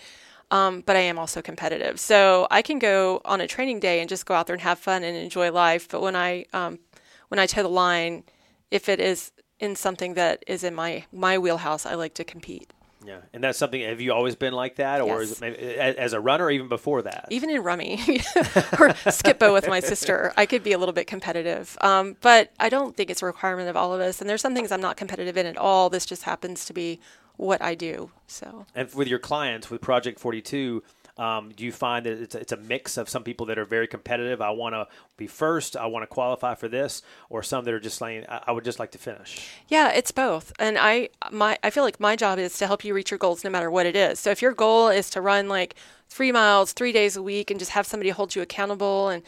[0.51, 2.01] Um, but I am also competitive.
[2.01, 4.81] So I can go on a training day and just go out there and have
[4.81, 5.88] fun and enjoy life.
[5.88, 6.81] But when I um,
[7.29, 8.25] when I toe the line,
[8.71, 12.73] if it is in something that is in my my wheelhouse, I like to compete.
[13.05, 13.81] Yeah, and that's something.
[13.81, 15.31] Have you always been like that, or yes.
[15.31, 17.29] is it maybe, as a runner, even before that?
[17.31, 18.20] Even in rummy
[18.79, 21.79] or Skip-Bo with my sister, I could be a little bit competitive.
[21.81, 24.20] Um, but I don't think it's a requirement of all of us.
[24.20, 25.88] And there's some things I'm not competitive in at all.
[25.88, 27.01] This just happens to be
[27.37, 28.11] what I do.
[28.27, 28.66] So.
[28.75, 30.83] And with your clients with Project 42
[31.18, 33.64] um, do you find that it's a, it's a mix of some people that are
[33.64, 34.40] very competitive?
[34.40, 35.77] I want to be first.
[35.77, 38.64] I want to qualify for this, or some that are just saying, I, I would
[38.64, 39.49] just like to finish.
[39.68, 40.53] Yeah, it's both.
[40.59, 43.44] And I my I feel like my job is to help you reach your goals
[43.44, 44.20] no matter what it is.
[44.20, 45.75] So if your goal is to run like
[46.11, 49.23] three miles three days a week and just have somebody hold you accountable and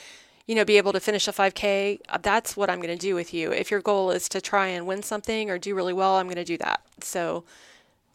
[0.47, 3.14] you know be able to finish a 5k uh, that's what i'm going to do
[3.14, 6.16] with you if your goal is to try and win something or do really well
[6.16, 7.45] i'm going to do that so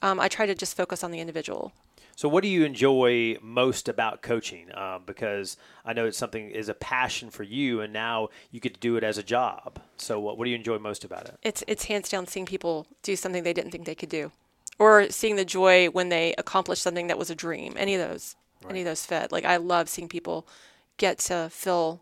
[0.01, 1.71] um, i try to just focus on the individual
[2.17, 4.75] so, what do you enjoy most about coaching?
[4.75, 8.73] Um, because I know it's something is a passion for you, and now you get
[8.73, 9.80] to do it as a job.
[9.97, 11.38] So, what, what do you enjoy most about it?
[11.43, 14.32] It's it's hands down seeing people do something they didn't think they could do,
[14.80, 17.75] or seeing the joy when they accomplish something that was a dream.
[17.77, 18.71] Any of those, right.
[18.71, 19.32] any of those fit.
[19.32, 20.47] Like I love seeing people
[20.97, 22.01] get to fill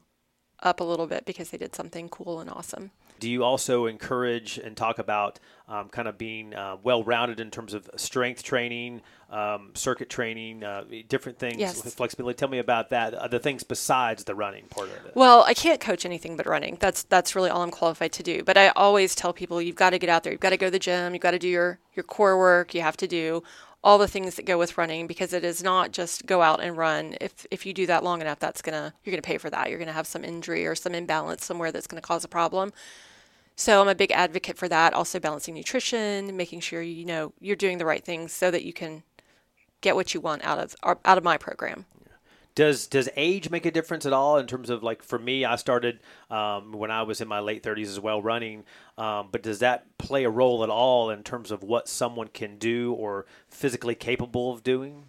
[0.63, 2.91] up a little bit because they did something cool and awesome.
[3.19, 7.49] Do you also encourage and talk about um, kind of being uh, well rounded in
[7.49, 11.93] terms of strength training, um, circuit training, uh, different things, yes.
[11.93, 12.37] flexibility?
[12.37, 13.13] Tell me about that.
[13.13, 15.15] Uh, the things besides the running part of it.
[15.15, 16.77] Well, I can't coach anything but running.
[16.79, 18.43] That's that's really all I'm qualified to do.
[18.43, 20.31] But I always tell people you've got to get out there.
[20.31, 21.13] You've got to go to the gym.
[21.13, 22.73] You've got to do your your core work.
[22.75, 23.43] You have to do
[23.85, 26.75] all the things that go with running because it is not just go out and
[26.75, 27.15] run.
[27.21, 29.69] If if you do that long enough, that's gonna you're gonna pay for that.
[29.69, 32.73] You're gonna have some injury or some imbalance somewhere that's gonna cause a problem.
[33.55, 34.93] So I'm a big advocate for that.
[34.93, 38.73] Also balancing nutrition, making sure you know you're doing the right things so that you
[38.73, 39.03] can
[39.81, 41.85] get what you want out of out of my program.
[42.55, 45.45] Does does age make a difference at all in terms of like for me?
[45.45, 48.63] I started um, when I was in my late 30s as well running,
[48.97, 52.57] um, but does that play a role at all in terms of what someone can
[52.57, 55.03] do or physically capable of doing?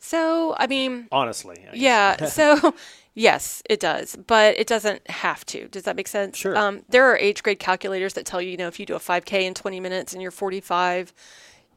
[0.00, 2.24] So I mean, honestly, I yeah.
[2.26, 2.74] so
[3.14, 5.66] Yes, it does, but it doesn't have to.
[5.68, 6.36] Does that make sense?
[6.36, 6.56] Sure.
[6.56, 9.00] Um, there are age grade calculators that tell you, you know, if you do a
[9.00, 11.12] 5K in 20 minutes and you're 45,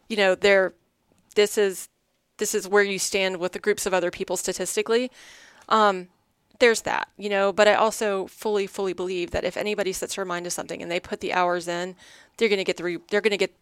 [0.10, 0.74] you know, there,
[1.36, 1.90] this is
[2.38, 5.12] this is where you stand with the groups of other people statistically.
[5.70, 6.08] Um,
[6.60, 10.26] there's that, you know, but I also fully, fully believe that if anybody sets their
[10.26, 11.96] mind to something and they put the hours in,
[12.38, 13.54] they're going to get the re- they're going to get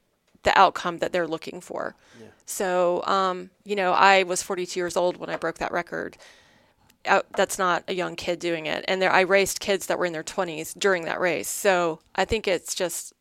[0.44, 1.96] the outcome that they're looking for.
[2.20, 2.28] Yeah.
[2.46, 6.18] So, um, you know, I was 42 years old when I broke that record.
[7.08, 10.06] I, that's not a young kid doing it, and there I raced kids that were
[10.06, 11.50] in their 20s during that race.
[11.50, 13.14] So I think it's just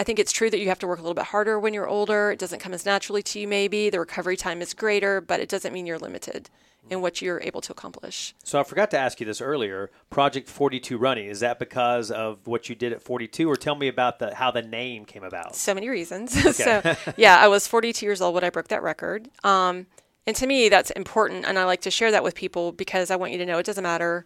[0.00, 1.88] I think it's true that you have to work a little bit harder when you're
[1.88, 2.30] older.
[2.30, 3.90] It doesn't come as naturally to you, maybe.
[3.90, 6.50] The recovery time is greater, but it doesn't mean you're limited
[6.90, 8.34] in what you're able to accomplish.
[8.44, 9.90] So I forgot to ask you this earlier.
[10.10, 13.88] Project 42 running is that because of what you did at 42, or tell me
[13.88, 15.54] about the how the name came about?
[15.54, 16.36] So many reasons.
[16.48, 16.52] Okay.
[16.52, 19.28] so yeah, I was 42 years old when I broke that record.
[19.44, 19.86] Um,
[20.26, 23.16] and to me, that's important, and I like to share that with people because I
[23.16, 24.24] want you to know it doesn't matter,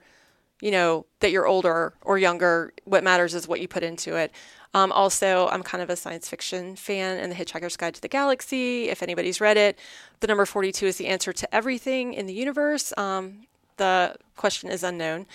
[0.61, 2.73] you know, that you're older or younger.
[2.85, 4.33] What matters is what you put into it.
[4.75, 8.09] Um, also, I'm kind of a science fiction fan and The Hitchhiker's Guide to the
[8.09, 8.89] Galaxy.
[8.89, 9.79] If anybody's read it,
[10.21, 12.93] the number 42 is the answer to everything in the universe.
[12.97, 15.27] Um, the question is unknown.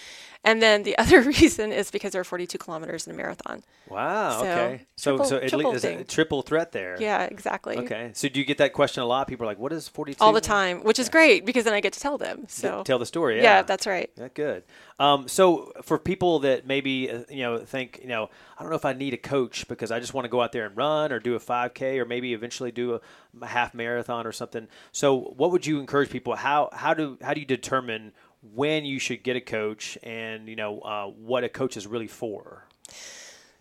[0.44, 3.64] And then the other reason is because there are 42 kilometers in a marathon.
[3.90, 4.42] Wow.
[4.42, 4.82] So, okay.
[4.96, 6.98] So triple, so it is a triple threat there.
[7.00, 7.78] Yeah, exactly.
[7.78, 8.12] Okay.
[8.14, 9.28] So do you get that question a lot?
[9.28, 11.80] People are like, "What is 42?" All the time, which is great because then I
[11.80, 12.46] get to tell them.
[12.48, 13.38] So tell the story.
[13.38, 14.10] Yeah, yeah that's right.
[14.18, 14.64] Yeah, good.
[15.00, 18.78] Um, so for people that maybe uh, you know think you know I don't know
[18.78, 21.12] if I need a coach because I just want to go out there and run
[21.12, 23.02] or do a 5K or maybe eventually do a,
[23.42, 24.68] a half marathon or something.
[24.92, 26.36] So what would you encourage people?
[26.36, 28.14] How how do how do you determine
[28.54, 32.08] when you should get a coach and you know uh, what a coach is really
[32.08, 32.68] for.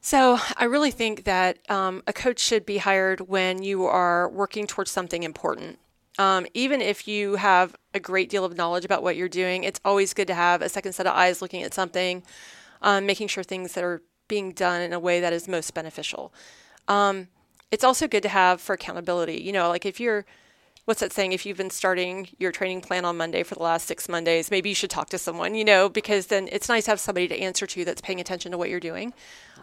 [0.01, 4.67] So i really think that um, a coach should be hired when you are working
[4.67, 5.79] towards something important.
[6.19, 9.81] Um, even if you have a great deal of knowledge about what you're doing it's
[9.85, 12.23] always good to have a second set of eyes looking at something
[12.83, 16.33] um, making sure things that are being done in a way that is most beneficial.
[16.89, 17.29] Um,
[17.71, 19.43] it's also good to have for accountability.
[19.43, 20.25] You know like if you're
[20.87, 21.33] what's that saying?
[21.33, 24.71] If you've been starting your training plan on Monday for the last six Mondays, maybe
[24.71, 27.39] you should talk to someone, you know, because then it's nice to have somebody to
[27.39, 29.13] answer to that's paying attention to what you're doing.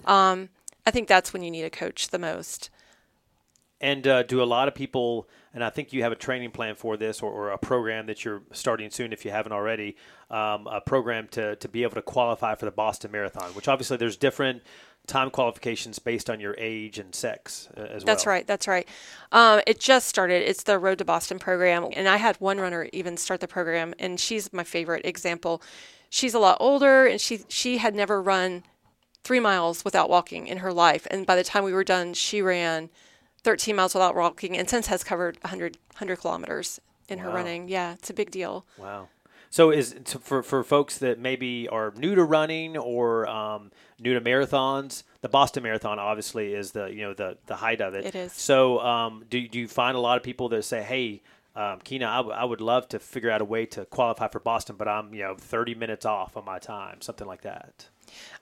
[0.05, 0.49] Um,
[0.85, 2.69] I think that's when you need a coach the most.
[3.79, 6.75] And uh, do a lot of people, and I think you have a training plan
[6.75, 9.97] for this or, or a program that you're starting soon if you haven't already,
[10.29, 13.97] um, a program to, to be able to qualify for the Boston Marathon, which obviously
[13.97, 14.61] there's different
[15.07, 18.05] time qualifications based on your age and sex uh, as well.
[18.05, 18.47] That's right.
[18.47, 18.87] That's right.
[19.31, 20.47] Um, it just started.
[20.47, 23.93] It's the Road to Boston program, and I had one runner even start the program,
[23.99, 25.61] and she's my favorite example.
[26.09, 28.63] She's a lot older, and she she had never run
[29.23, 32.41] three miles without walking in her life, and by the time we were done, she
[32.41, 32.89] ran
[33.43, 37.25] 13 miles without walking, and since has covered 100 100 kilometers in wow.
[37.25, 37.67] her running.
[37.67, 38.65] Yeah, it's a big deal.
[38.77, 39.09] Wow.
[39.53, 44.19] So is for for folks that maybe are new to running or um, new to
[44.19, 48.03] marathons, the Boston Marathon obviously is the you know the the height of it.
[48.03, 48.33] It is.
[48.33, 51.21] So um, do do you find a lot of people that say, hey?
[51.55, 54.39] Um, Kina, I, w- I would love to figure out a way to qualify for
[54.39, 57.89] Boston, but I'm you know 30 minutes off on my time, something like that.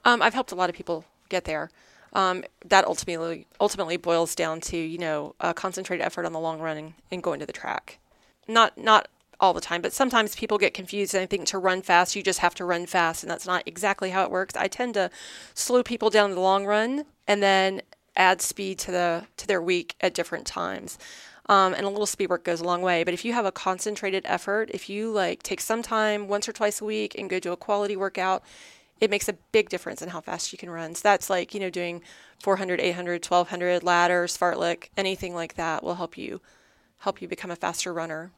[0.06, 1.72] Um, I've helped a lot of people get there.
[2.14, 6.62] Um, that ultimately ultimately boils down to you know a concentrated effort on the long
[6.62, 8.00] run and, and going to the track.
[8.48, 9.10] Not not
[9.42, 12.24] all the time, but sometimes people get confused and I think to run fast, you
[12.24, 14.56] just have to run fast, and that's not exactly how it works.
[14.56, 15.10] I tend to
[15.56, 17.82] slow people down in the long run and then
[18.16, 20.98] add speed to the to their week at different times.
[21.50, 23.04] Um, and a little speed work goes a long way.
[23.04, 26.54] But if you have a concentrated effort, if you like take some time once or
[26.54, 28.44] twice a week and go do a quality workout,
[29.02, 30.94] it makes a big difference in how fast you can run.
[30.94, 32.04] So that's like, you know, doing
[32.40, 36.42] 400, 800, 1200 ladders, fartlek, anything like that will help you
[37.00, 38.32] help you become a faster runner.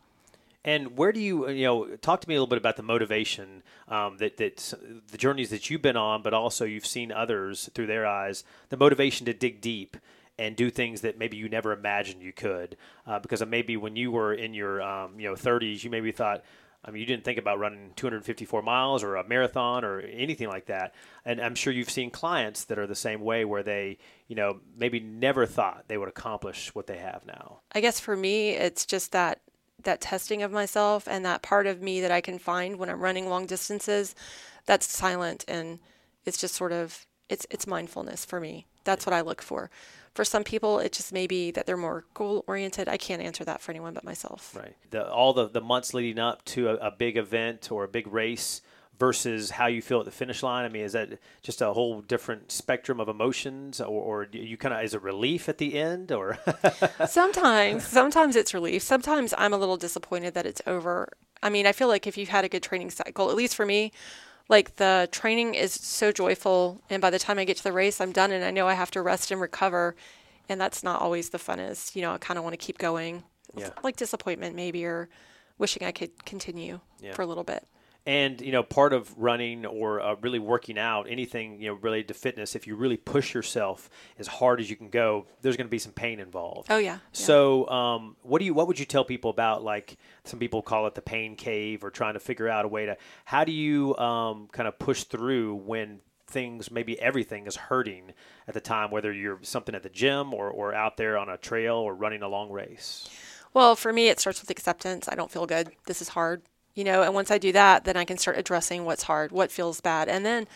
[0.65, 3.63] And where do you, you know, talk to me a little bit about the motivation
[3.87, 4.73] um, that that
[5.11, 8.77] the journeys that you've been on, but also you've seen others through their eyes, the
[8.77, 9.97] motivation to dig deep
[10.37, 12.77] and do things that maybe you never imagined you could.
[13.05, 16.43] Uh, because maybe when you were in your, um, you know, 30s, you maybe thought,
[16.83, 20.65] I mean, you didn't think about running 254 miles or a marathon or anything like
[20.65, 20.93] that.
[21.23, 24.59] And I'm sure you've seen clients that are the same way where they, you know,
[24.75, 27.59] maybe never thought they would accomplish what they have now.
[27.71, 29.39] I guess for me, it's just that
[29.83, 33.01] that testing of myself and that part of me that I can find when I'm
[33.01, 34.15] running long distances
[34.65, 35.79] that's silent and
[36.25, 38.65] it's just sort of it's it's mindfulness for me.
[38.83, 39.69] That's what I look for.
[40.13, 42.87] For some people, it just may be that they're more goal oriented.
[42.87, 44.55] I can't answer that for anyone but myself.
[44.55, 44.75] Right.
[44.91, 48.05] The, all the, the months leading up to a, a big event or a big
[48.07, 48.61] race,
[48.99, 50.65] versus how you feel at the finish line?
[50.65, 53.87] I mean, is that just a whole different spectrum of emotions, or,
[54.23, 56.37] or you kind of is it relief at the end, or
[57.07, 58.81] sometimes sometimes it's relief.
[58.81, 61.09] Sometimes I'm a little disappointed that it's over.
[61.41, 63.65] I mean, I feel like if you've had a good training cycle, at least for
[63.65, 63.91] me,
[64.49, 67.99] like the training is so joyful, and by the time I get to the race,
[67.99, 69.95] I'm done, and I know I have to rest and recover,
[70.49, 71.95] and that's not always the funnest.
[71.95, 73.23] You know, I kind of want to keep going.
[73.55, 73.69] Yeah.
[73.83, 75.09] like disappointment maybe or
[75.59, 77.13] wishing I could continue Yeah.
[77.13, 77.67] for a little bit.
[78.05, 82.09] And you know, part of running or uh, really working out, anything you know related
[82.09, 83.89] to fitness, if you really push yourself
[84.19, 86.67] as hard as you can go, there's going to be some pain involved.
[86.69, 86.95] Oh yeah.
[86.95, 86.97] yeah.
[87.13, 90.85] So, um, what do you what would you tell people about like some people call
[90.87, 93.95] it the pain cave or trying to figure out a way to how do you
[93.97, 96.01] um, kind of push through when
[96.33, 98.11] things maybe everything is hurting
[98.47, 101.37] at the time, whether you're something at the gym or, or out there on a
[101.37, 103.07] trail or running a long race.
[103.53, 105.07] Well, for me, it starts with acceptance.
[105.07, 105.69] I don't feel good.
[105.85, 106.41] This is hard,
[106.75, 107.03] you know.
[107.03, 110.09] And once I do that, then I can start addressing what's hard, what feels bad,
[110.09, 110.47] and then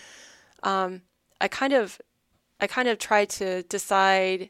[0.64, 1.02] um,
[1.40, 2.00] I kind of,
[2.60, 4.50] I kind of try to decide,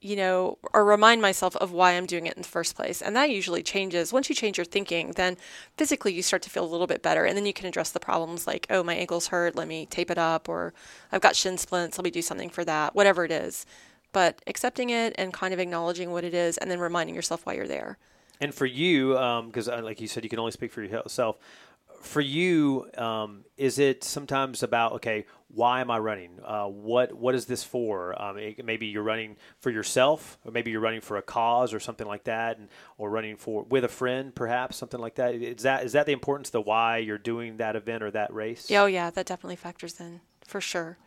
[0.00, 3.02] you know, or remind myself of why I'm doing it in the first place.
[3.02, 5.12] And that usually changes once you change your thinking.
[5.12, 5.36] Then
[5.76, 8.00] physically, you start to feel a little bit better, and then you can address the
[8.00, 9.56] problems like, oh, my ankle's hurt.
[9.56, 10.72] Let me tape it up, or
[11.10, 11.98] I've got shin splints.
[11.98, 12.94] Let me do something for that.
[12.94, 13.66] Whatever it is
[14.12, 17.54] but accepting it and kind of acknowledging what it is and then reminding yourself why
[17.54, 17.98] you're there.
[18.42, 19.10] And for you,
[19.46, 21.38] because uh, like you said, you can only speak for yourself.
[22.00, 26.40] For you, um, is it sometimes about okay, why am I running?
[26.44, 28.20] Uh, what what is this for?
[28.20, 31.78] Um, it, maybe you're running for yourself, or maybe you're running for a cause or
[31.78, 35.36] something like that, and or running for with a friend, perhaps something like that.
[35.36, 38.34] Is that is that the importance, of the why you're doing that event or that
[38.34, 38.68] race?
[38.72, 40.98] Oh yeah, that definitely factors in for sure.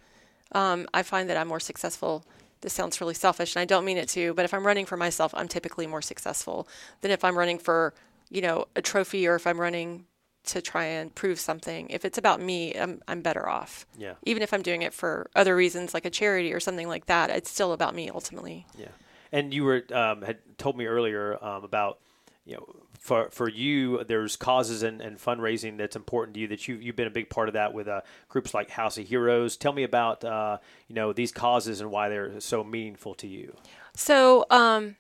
[0.53, 2.23] Um, I find that I'm more successful
[2.61, 4.97] this sounds really selfish and I don't mean it to, but if I'm running for
[4.97, 6.67] myself, I'm typically more successful
[7.01, 7.93] than if I'm running for,
[8.29, 10.05] you know, a trophy or if I'm running
[10.45, 11.89] to try and prove something.
[11.89, 13.85] If it's about me, I'm, I'm better off.
[13.97, 14.13] Yeah.
[14.23, 17.29] Even if I'm doing it for other reasons like a charity or something like that,
[17.29, 18.65] it's still about me ultimately.
[18.77, 18.89] Yeah.
[19.31, 21.99] And you were um, had told me earlier um, about
[22.45, 22.65] you know
[23.05, 26.95] for for you there's causes and, and fundraising that's important to you that you you've
[26.95, 29.57] been a big part of that with uh, groups like House of Heroes.
[29.57, 33.55] Tell me about uh, you know these causes and why they're so meaningful to you.
[33.93, 34.95] So um,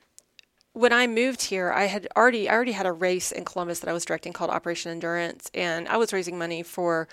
[0.73, 3.89] when I moved here, I had already I already had a race in Columbus that
[3.89, 7.07] I was directing called Operation Endurance, and I was raising money for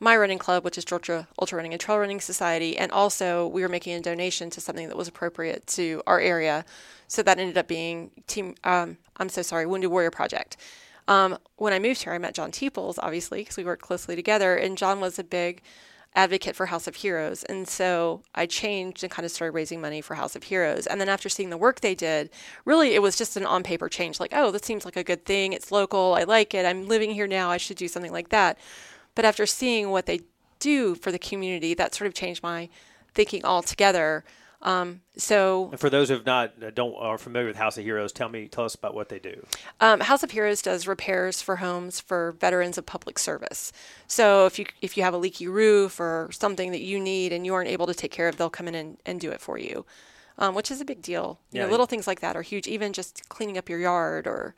[0.00, 3.62] my running club, which is Georgia Ultra Running and Trail Running Society, and also we
[3.62, 6.64] were making a donation to something that was appropriate to our area.
[7.08, 8.54] So that ended up being Team.
[8.64, 10.56] Um, I'm so sorry, Wounded Warrior Project.
[11.08, 14.54] Um, when I moved here, I met John Teeples, obviously, because we worked closely together,
[14.54, 15.62] and John was a big
[16.14, 17.44] advocate for House of Heroes.
[17.44, 20.86] And so I changed and kind of started raising money for House of Heroes.
[20.86, 22.30] And then after seeing the work they did,
[22.64, 25.24] really it was just an on paper change like, oh, this seems like a good
[25.24, 25.52] thing.
[25.52, 26.14] It's local.
[26.14, 26.66] I like it.
[26.66, 27.50] I'm living here now.
[27.50, 28.58] I should do something like that.
[29.18, 30.20] But after seeing what they
[30.60, 32.68] do for the community, that sort of changed my
[33.14, 34.22] thinking altogether.
[34.62, 37.82] Um, so, And for those who have not uh, don't are familiar with House of
[37.82, 39.44] Heroes, tell me tell us about what they do.
[39.80, 43.72] um, House of Heroes does repairs for homes for veterans of public service.
[44.06, 47.44] So if you if you have a leaky roof or something that you need and
[47.44, 49.58] you aren't able to take care of, they'll come in and, and do it for
[49.58, 49.84] you,
[50.38, 51.40] um, which is a big deal.
[51.50, 51.64] You Yeah.
[51.64, 52.68] know, little things like that are huge.
[52.68, 54.54] Even just cleaning up your yard, or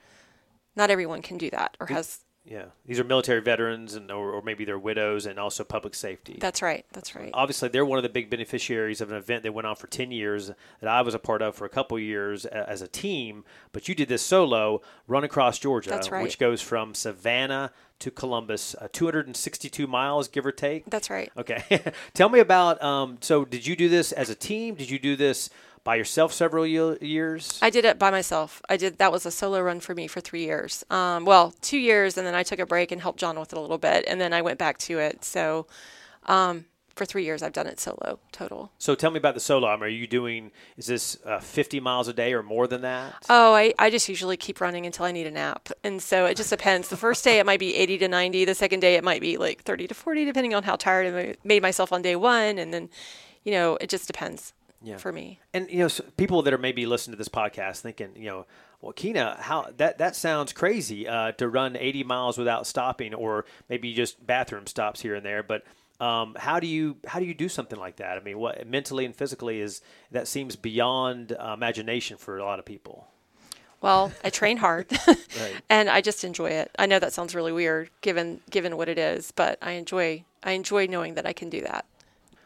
[0.77, 2.19] not everyone can do that or has.
[2.45, 6.39] Yeah, these are military veterans and or, or maybe they're widows and also public safety.
[6.41, 6.87] That's right.
[6.93, 7.31] That's right.
[7.35, 10.11] obviously they're one of the big beneficiaries of an event that went on for 10
[10.11, 10.51] years
[10.81, 13.95] that I was a part of for a couple years as a team, but you
[13.95, 16.23] did this solo run across Georgia, That's right.
[16.23, 20.89] which goes from Savannah to Columbus, uh, 262 miles, give or take.
[20.89, 21.31] That's right.
[21.37, 21.63] Okay.
[22.15, 24.75] Tell me about, um, so did you do this as a team?
[24.75, 25.51] Did you do this
[25.85, 27.59] by yourself several ye- years?
[27.63, 28.63] I did it by myself.
[28.69, 30.85] I did that was a solo run for me for three years.
[30.91, 33.59] Um, well, two years, and then I took a break and helped John with it
[33.59, 35.25] a little bit, and then I went back to it.
[35.25, 35.67] So,
[36.27, 38.73] um, for three years, I've done it solo total.
[38.77, 39.69] so tell me about the solo.
[39.69, 42.83] I mean, are you doing, is this uh, 50 miles a day or more than
[42.83, 43.15] that?
[43.31, 45.71] Oh, I, I just usually keep running until I need a nap.
[45.83, 46.89] And so it just depends.
[46.89, 48.45] The first day it might be 80 to 90.
[48.45, 51.37] The second day it might be like 30 to 40, depending on how tired I
[51.43, 52.59] made myself on day one.
[52.59, 52.91] And then,
[53.45, 54.97] you know, it just depends Yeah.
[54.97, 55.41] for me.
[55.53, 58.47] And you know, s people that are maybe listening to this podcast thinking, you know,
[58.81, 63.45] well, Keena, how that that sounds crazy uh, to run 80 miles without stopping, or
[63.69, 65.43] maybe just bathroom stops here and there.
[65.43, 65.65] But
[66.01, 68.17] um, how do you how do you do something like that?
[68.17, 72.59] I mean, what mentally and physically is that seems beyond uh, imagination for a lot
[72.59, 73.09] of people.
[73.83, 74.87] Well, I train hard
[75.69, 76.71] and I just enjoy it.
[76.79, 80.53] I know that sounds really weird given given what it is, but I enjoy I
[80.53, 81.85] enjoy knowing that I can do that.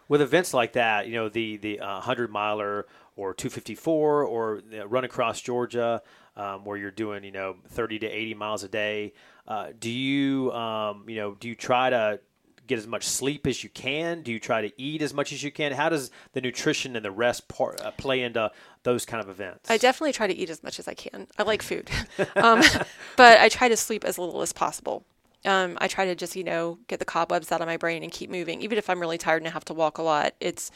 [0.08, 2.86] With events like that, you know, the the uh, hundred miler
[3.16, 6.02] or 254 or the run across Georgia,
[6.36, 9.12] um, where you're doing you know 30 to 80 miles a day.
[9.46, 12.20] Uh, do you um, you know do you try to
[12.66, 14.22] get as much sleep as you can?
[14.22, 15.72] Do you try to eat as much as you can?
[15.72, 18.50] How does the nutrition and the rest part, uh, play into
[18.84, 19.70] those kind of events?
[19.70, 21.26] I definitely try to eat as much as I can.
[21.38, 21.90] I like food,
[22.36, 22.62] um,
[23.16, 25.04] but I try to sleep as little as possible.
[25.44, 28.10] Um, I try to just, you know, get the cobwebs out of my brain and
[28.10, 28.62] keep moving.
[28.62, 30.70] Even if I'm really tired and I have to walk a lot, it's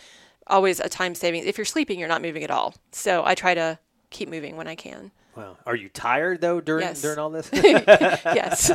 [0.47, 1.47] always a time saving.
[1.47, 2.75] If you're sleeping, you're not moving at all.
[2.93, 3.79] So I try to
[4.11, 5.11] keep moving when I can.
[5.37, 5.57] Wow.
[5.67, 7.01] Are you tired though during Yes.
[7.01, 7.49] during all this?
[7.55, 8.73] yes.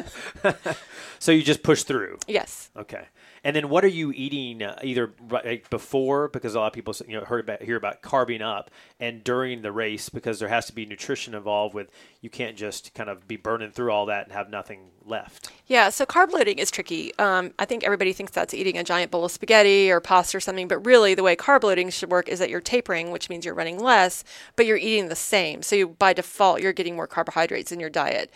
[1.20, 2.20] so you just push through.
[2.28, 2.70] Yes.
[2.78, 3.06] Okay.
[3.44, 6.96] And then what are you eating uh, either right before because a lot of people
[7.08, 10.66] you know heard about hear about carbing up and during the race because there has
[10.68, 11.90] to be nutrition involved with
[12.22, 15.52] you can't just kind of be burning through all that and have nothing left.
[15.68, 17.14] Yeah, so carb loading is tricky.
[17.18, 20.40] Um, I think everybody thinks that's eating a giant bowl of spaghetti or pasta or
[20.40, 23.46] something, but really the way carb loading should work is that you're tapering, which means
[23.46, 24.24] you're running less,
[24.56, 25.62] but you're eating the same.
[25.62, 28.32] So you, by default, you're getting more carbohydrates in your diet.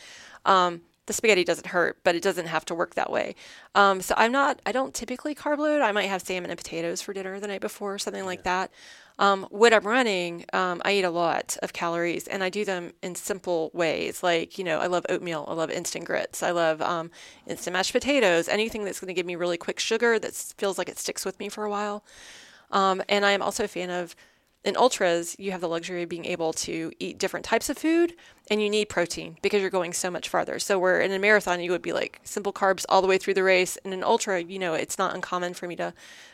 [0.45, 3.36] Um, the spaghetti doesn't hurt, but it doesn't have to work that way.
[3.74, 5.82] Um, so I'm not, I don't typically carb load.
[5.82, 8.72] I might have salmon and potatoes for dinner the night before or something like that.
[9.20, 12.91] Um, when I'm running, um, I eat a lot of calories and I do them
[13.01, 14.22] in simple ways.
[14.22, 17.10] Like, you know, I love oatmeal, I love instant grits, I love um,
[17.47, 20.89] instant mashed potatoes, anything that's going to give me really quick sugar that feels like
[20.89, 22.03] it sticks with me for a while.
[22.70, 24.16] Um, and I am also a fan of,
[24.64, 28.14] in ultras, you have the luxury of being able to eat different types of food
[28.49, 30.60] and you need protein because you're going so much farther.
[30.60, 33.36] So, where in a marathon, you would be like simple carbs all the way through
[33.36, 33.78] the race.
[33.84, 35.93] And in ultra, you know, it's not uncommon for me to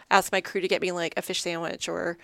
[0.10, 2.18] ask my crew to get me like a fish sandwich or,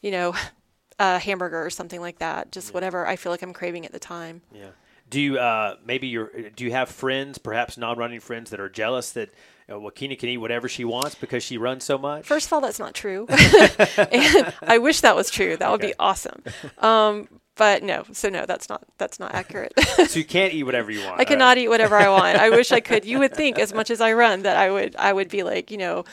[0.00, 0.34] you know,
[0.98, 2.52] a hamburger or something like that.
[2.52, 4.42] Just whatever I feel like I'm craving at the time.
[4.52, 4.70] Yeah.
[5.14, 9.12] Do you uh, maybe you're do you have friends, perhaps non-running friends, that are jealous
[9.12, 9.32] that
[9.68, 12.26] you know, Wakina can eat whatever she wants because she runs so much?
[12.26, 13.24] First of all, that's not true.
[13.30, 15.56] I wish that was true.
[15.56, 16.42] That would be awesome.
[16.78, 19.72] Um, but no, so no, that's not that's not accurate.
[20.08, 21.20] so you can't eat whatever you want.
[21.20, 22.36] I cannot eat whatever I want.
[22.36, 23.04] I wish I could.
[23.04, 25.70] You would think as much as I run that I would I would be like,
[25.70, 26.04] you know,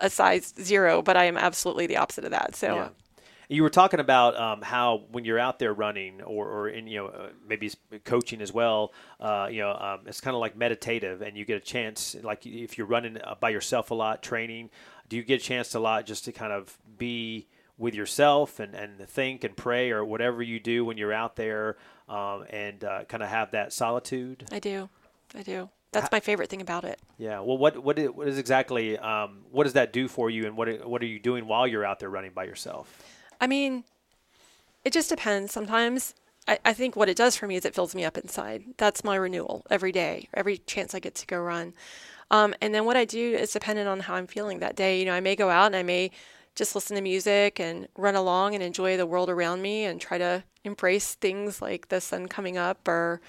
[0.00, 2.56] a size zero, but I am absolutely the opposite of that.
[2.56, 2.88] So Yeah.
[3.50, 6.98] You were talking about um, how when you're out there running, or, or in you
[6.98, 7.72] know uh, maybe
[8.04, 11.56] coaching as well, uh, you know um, it's kind of like meditative, and you get
[11.56, 12.14] a chance.
[12.22, 14.70] Like if you're running uh, by yourself a lot, training,
[15.08, 18.74] do you get a chance a lot just to kind of be with yourself and,
[18.74, 21.76] and think and pray or whatever you do when you're out there,
[22.08, 24.44] um, and uh, kind of have that solitude?
[24.52, 24.90] I do.
[25.34, 25.70] I do.
[25.92, 27.00] That's my favorite thing about it.
[27.16, 27.40] Yeah.
[27.40, 30.54] Well, what what is, what is exactly um, what does that do for you, and
[30.54, 33.02] what what are you doing while you're out there running by yourself?
[33.40, 33.84] I mean,
[34.84, 35.52] it just depends.
[35.52, 36.14] Sometimes
[36.46, 38.64] I, I think what it does for me is it fills me up inside.
[38.76, 41.74] That's my renewal every day, every chance I get to go run.
[42.30, 44.98] Um, and then what I do is dependent on how I'm feeling that day.
[45.00, 46.10] You know, I may go out and I may
[46.54, 50.18] just listen to music and run along and enjoy the world around me and try
[50.18, 53.20] to embrace things like the sun coming up or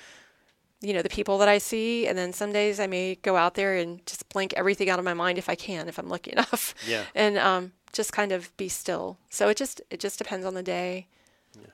[0.82, 3.54] you know the people that I see and then some days I may go out
[3.54, 6.32] there and just blank everything out of my mind if I can if I'm lucky
[6.38, 7.04] enough Yeah.
[7.14, 9.18] and um, just kind of be still.
[9.30, 11.08] So it just it just depends on the day.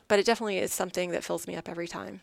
[0.08, 2.22] But it definitely is something that fills me up every time.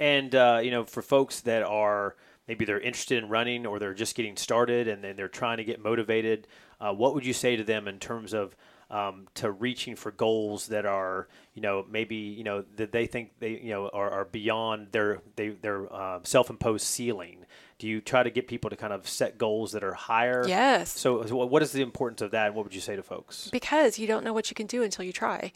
[0.00, 2.16] And uh, you know, for folks that are
[2.46, 5.64] maybe they're interested in running or they're just getting started and then they're trying to
[5.64, 6.46] get motivated,
[6.80, 8.56] uh, what would you say to them in terms of
[8.90, 13.32] um, to reaching for goals that are you know maybe you know that they think
[13.38, 17.44] they you know are, are beyond their they, their uh, self-imposed ceiling?
[17.78, 20.44] Do you try to get people to kind of set goals that are higher?
[20.46, 20.98] Yes.
[20.98, 22.46] So, what is the importance of that?
[22.48, 23.48] And what would you say to folks?
[23.52, 25.52] because you don't know what you can do until you try.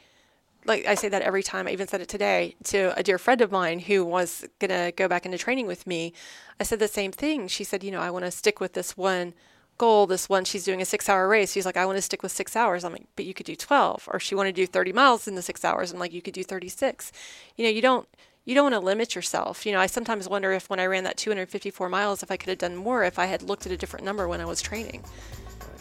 [0.64, 1.66] Like I say that every time.
[1.66, 5.09] I even said it today to a dear friend of mine who was gonna go
[5.09, 6.12] back into training with me.
[6.61, 7.49] I said the same thing.
[7.49, 9.35] She said, you know, I want to stick with this one
[9.77, 10.07] goal.
[10.07, 11.51] This one, she's doing a six-hour race.
[11.51, 12.85] She's like, I want to stick with six hours.
[12.85, 14.09] I'm like, but you could do twelve.
[14.12, 15.91] Or she wanted to do thirty miles in the six hours.
[15.91, 17.11] I'm like, you could do thirty-six.
[17.57, 18.07] You know, you don't.
[18.45, 19.64] You don't want to limit yourself.
[19.64, 22.49] You know, I sometimes wonder if when I ran that 254 miles, if I could
[22.49, 25.05] have done more if I had looked at a different number when I was training.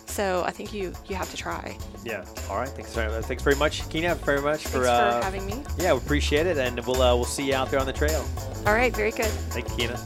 [0.06, 1.76] So I think you you have to try.
[2.04, 2.26] Yeah.
[2.50, 2.68] All right.
[2.70, 3.26] Thanks very, much.
[3.26, 5.64] thanks very much, Keena, very much for, uh, having me.
[5.80, 8.24] Yeah, we appreciate it, and we'll uh, we'll see you out there on the trail.
[8.68, 9.26] All right, very good.
[9.26, 10.00] Thank you, Keena.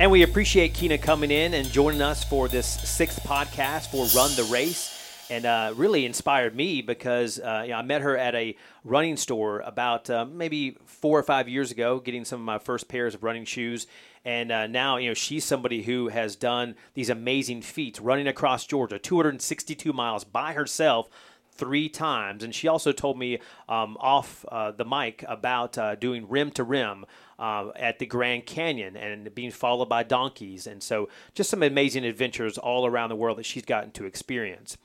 [0.00, 4.34] And we appreciate Keena coming in and joining us for this sixth podcast for Run
[4.34, 4.93] the Race.
[5.30, 9.16] And uh, really inspired me because uh, you know, I met her at a running
[9.16, 13.14] store about uh, maybe four or five years ago, getting some of my first pairs
[13.14, 13.86] of running shoes.
[14.24, 18.66] And uh, now, you know, she's somebody who has done these amazing feats, running across
[18.66, 21.10] Georgia, 262 miles by herself
[21.56, 22.42] three times.
[22.42, 26.64] And she also told me um, off uh, the mic about uh, doing rim to
[26.64, 27.06] rim
[27.38, 30.66] uh, at the Grand Canyon and being followed by donkeys.
[30.66, 34.76] And so just some amazing adventures all around the world that she's gotten to experience.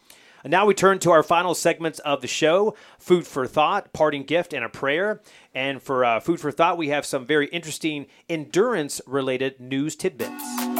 [0.43, 4.23] And now we turn to our final segments of the show food for thought, parting
[4.23, 5.21] gift, and a prayer.
[5.53, 10.78] And for uh, food for thought, we have some very interesting endurance related news tidbits.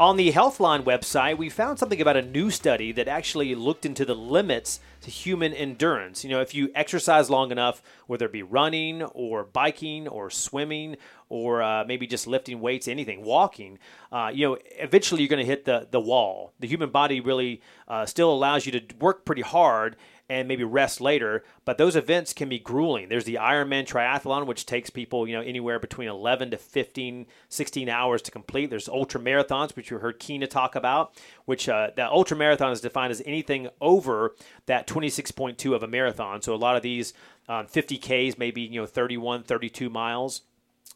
[0.00, 4.04] On the Healthline website, we found something about a new study that actually looked into
[4.04, 6.24] the limits to human endurance.
[6.24, 10.96] You know, if you exercise long enough, whether it be running or biking or swimming
[11.28, 13.78] or uh, maybe just lifting weights, anything, walking,
[14.10, 16.52] uh, you know, eventually you're going to hit the, the wall.
[16.58, 19.94] The human body really uh, still allows you to work pretty hard
[20.28, 21.44] and maybe rest later.
[21.64, 23.08] But those events can be grueling.
[23.08, 27.88] There's the Ironman triathlon, which takes people, you know, anywhere between 11 to 15, 16
[27.88, 28.70] hours to complete.
[28.70, 31.14] There's ultra marathons, which you heard Keena talk about,
[31.44, 34.34] which uh, that ultra marathon is defined as anything over
[34.66, 36.40] that 26.2 of a marathon.
[36.42, 37.12] So a lot of these
[37.48, 40.42] um, 50Ks, maybe, you know, 31, 32 miles.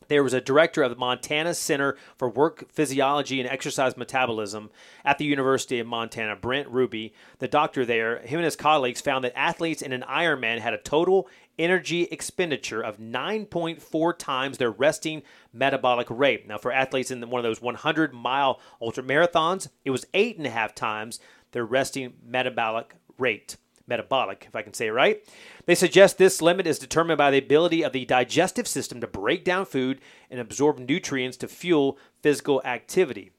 [0.08, 4.70] There was a director of the Montana Center for Work Physiology and Exercise Metabolism
[5.04, 7.12] at the University of Montana, Brent Ruby.
[7.40, 10.78] The doctor there, him and his colleagues found that athletes in an Ironman had a
[10.78, 11.28] total
[11.58, 15.22] energy expenditure of 9.4 times their resting
[15.52, 16.48] metabolic rate.
[16.48, 20.46] Now, for athletes in one of those 100 mile ultra marathons, it was eight and
[20.46, 21.20] a half times
[21.52, 23.56] their resting metabolic rate
[23.88, 25.24] metabolic, if I can say it right.
[25.66, 29.44] They suggest this limit is determined by the ability of the digestive system to break
[29.44, 33.30] down food and absorb nutrients to fuel physical activity.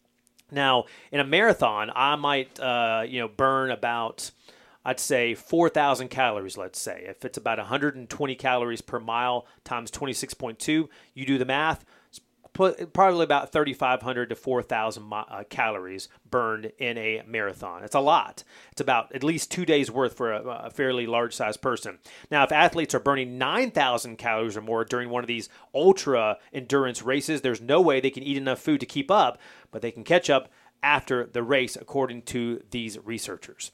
[0.52, 4.32] Now, in a marathon, I might, uh, you know, burn about,
[4.84, 7.06] I'd say, 4,000 calories, let's say.
[7.08, 11.86] If it's about 120 calories per mile times 26.2, you do the math,
[12.93, 17.84] probably about 3,500 to 4,000 uh, calories burned in a marathon.
[17.84, 18.43] It's a lot.
[18.72, 21.99] It's about at least two days worth for a, a fairly large sized person.
[22.30, 27.01] Now, if athletes are burning 9,000 calories or more during one of these ultra endurance
[27.01, 29.39] races, there's no way they can eat enough food to keep up,
[29.72, 30.49] but they can catch up
[30.84, 33.72] after the race, according to these researchers.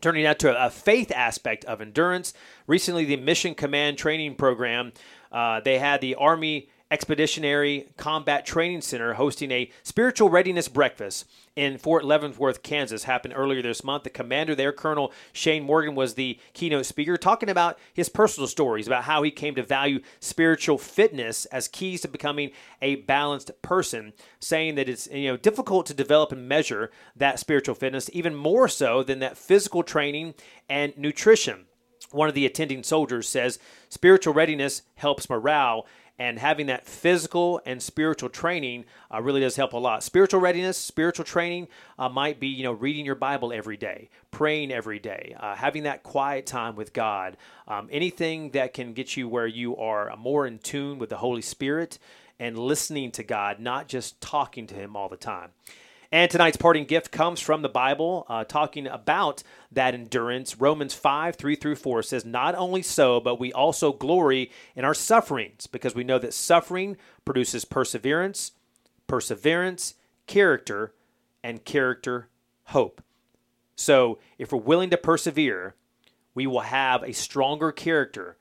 [0.00, 2.32] Turning now to a faith aspect of endurance.
[2.66, 4.92] Recently, the Mission Command Training Program,
[5.30, 11.24] uh, they had the Army Expeditionary Combat Training Center hosting a spiritual readiness breakfast
[11.54, 13.04] in Fort Leavenworth, Kansas.
[13.04, 14.02] Happened earlier this month.
[14.02, 18.88] The commander there, Colonel Shane Morgan, was the keynote speaker, talking about his personal stories
[18.88, 22.50] about how he came to value spiritual fitness as keys to becoming
[22.82, 27.76] a balanced person, saying that it's you know difficult to develop and measure that spiritual
[27.76, 30.34] fitness, even more so than that physical training
[30.68, 31.66] and nutrition.
[32.10, 35.86] One of the attending soldiers says spiritual readiness helps morale
[36.20, 40.02] and having that physical and spiritual training uh, really does help a lot.
[40.02, 41.66] Spiritual readiness, spiritual training
[41.98, 45.84] uh, might be you know reading your Bible every day, praying every day, uh, having
[45.84, 50.46] that quiet time with God, um, anything that can get you where you are more
[50.46, 51.98] in tune with the Holy Spirit
[52.38, 55.50] and listening to God, not just talking to Him all the time.
[56.12, 60.58] And tonight's parting gift comes from the Bible, uh, talking about that endurance.
[60.58, 64.94] Romans 5 3 through 4 says, Not only so, but we also glory in our
[64.94, 68.52] sufferings, because we know that suffering produces perseverance,
[69.06, 69.94] perseverance,
[70.26, 70.94] character,
[71.44, 72.28] and character,
[72.64, 73.02] hope.
[73.76, 75.74] So if we're willing to persevere,
[76.34, 78.36] we will have a stronger character,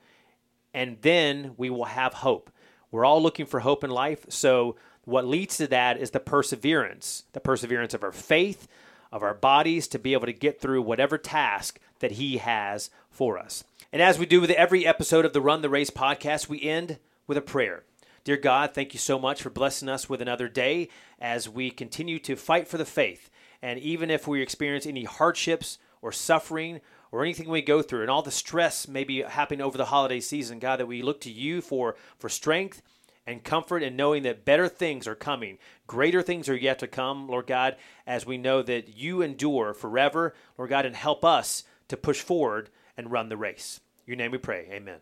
[0.74, 2.49] and then we will have hope.
[2.91, 4.76] We're all looking for hope in life, so
[5.10, 8.68] what leads to that is the perseverance, the perseverance of our faith,
[9.12, 13.38] of our bodies to be able to get through whatever task that He has for
[13.38, 13.64] us.
[13.91, 16.99] And as we do with every episode of the Run the Race podcast, we end
[17.26, 17.84] with a prayer.
[18.24, 20.89] Dear God, thank you so much for blessing us with another day
[21.20, 23.32] as we continue to fight for the faith.
[23.62, 26.82] And even if we experience any hardships or suffering
[27.12, 30.60] or anything we go through and all the stress maybe happening over the holiday season,
[30.60, 32.84] God, that we look to you for, for strength
[33.30, 35.59] and comfort in knowing that better things are coming.
[35.86, 37.75] Greater things are yet to come, Lord God,
[38.07, 42.71] as we know that you endure forever, Lord God, and help us to push forward
[42.97, 43.82] and run the race.
[44.07, 44.67] Your name we pray.
[44.71, 44.97] Amen.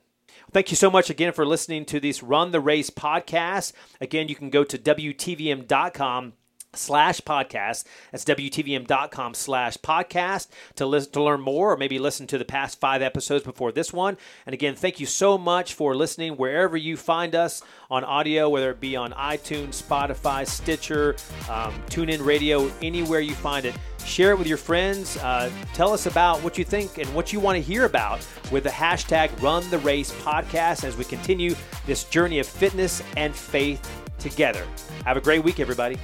[0.52, 3.72] Thank you so much again for listening to this Run the Race podcast.
[4.02, 6.34] Again, you can go to WTVM.com
[6.78, 7.84] slash podcast.
[8.12, 12.80] That's WTVM.com slash podcast to listen to learn more or maybe listen to the past
[12.80, 14.18] five episodes before this one.
[14.46, 18.72] And again, thank you so much for listening wherever you find us on audio, whether
[18.72, 21.16] it be on iTunes, Spotify, Stitcher,
[21.50, 23.76] um, TuneIn Radio, anywhere you find it.
[24.08, 25.18] Share it with your friends.
[25.18, 28.64] Uh, tell us about what you think and what you want to hear about with
[28.64, 31.54] the hashtag Run the Race podcast as we continue
[31.86, 33.86] this journey of fitness and faith
[34.18, 34.66] together.
[35.04, 35.98] Have a great week, everybody.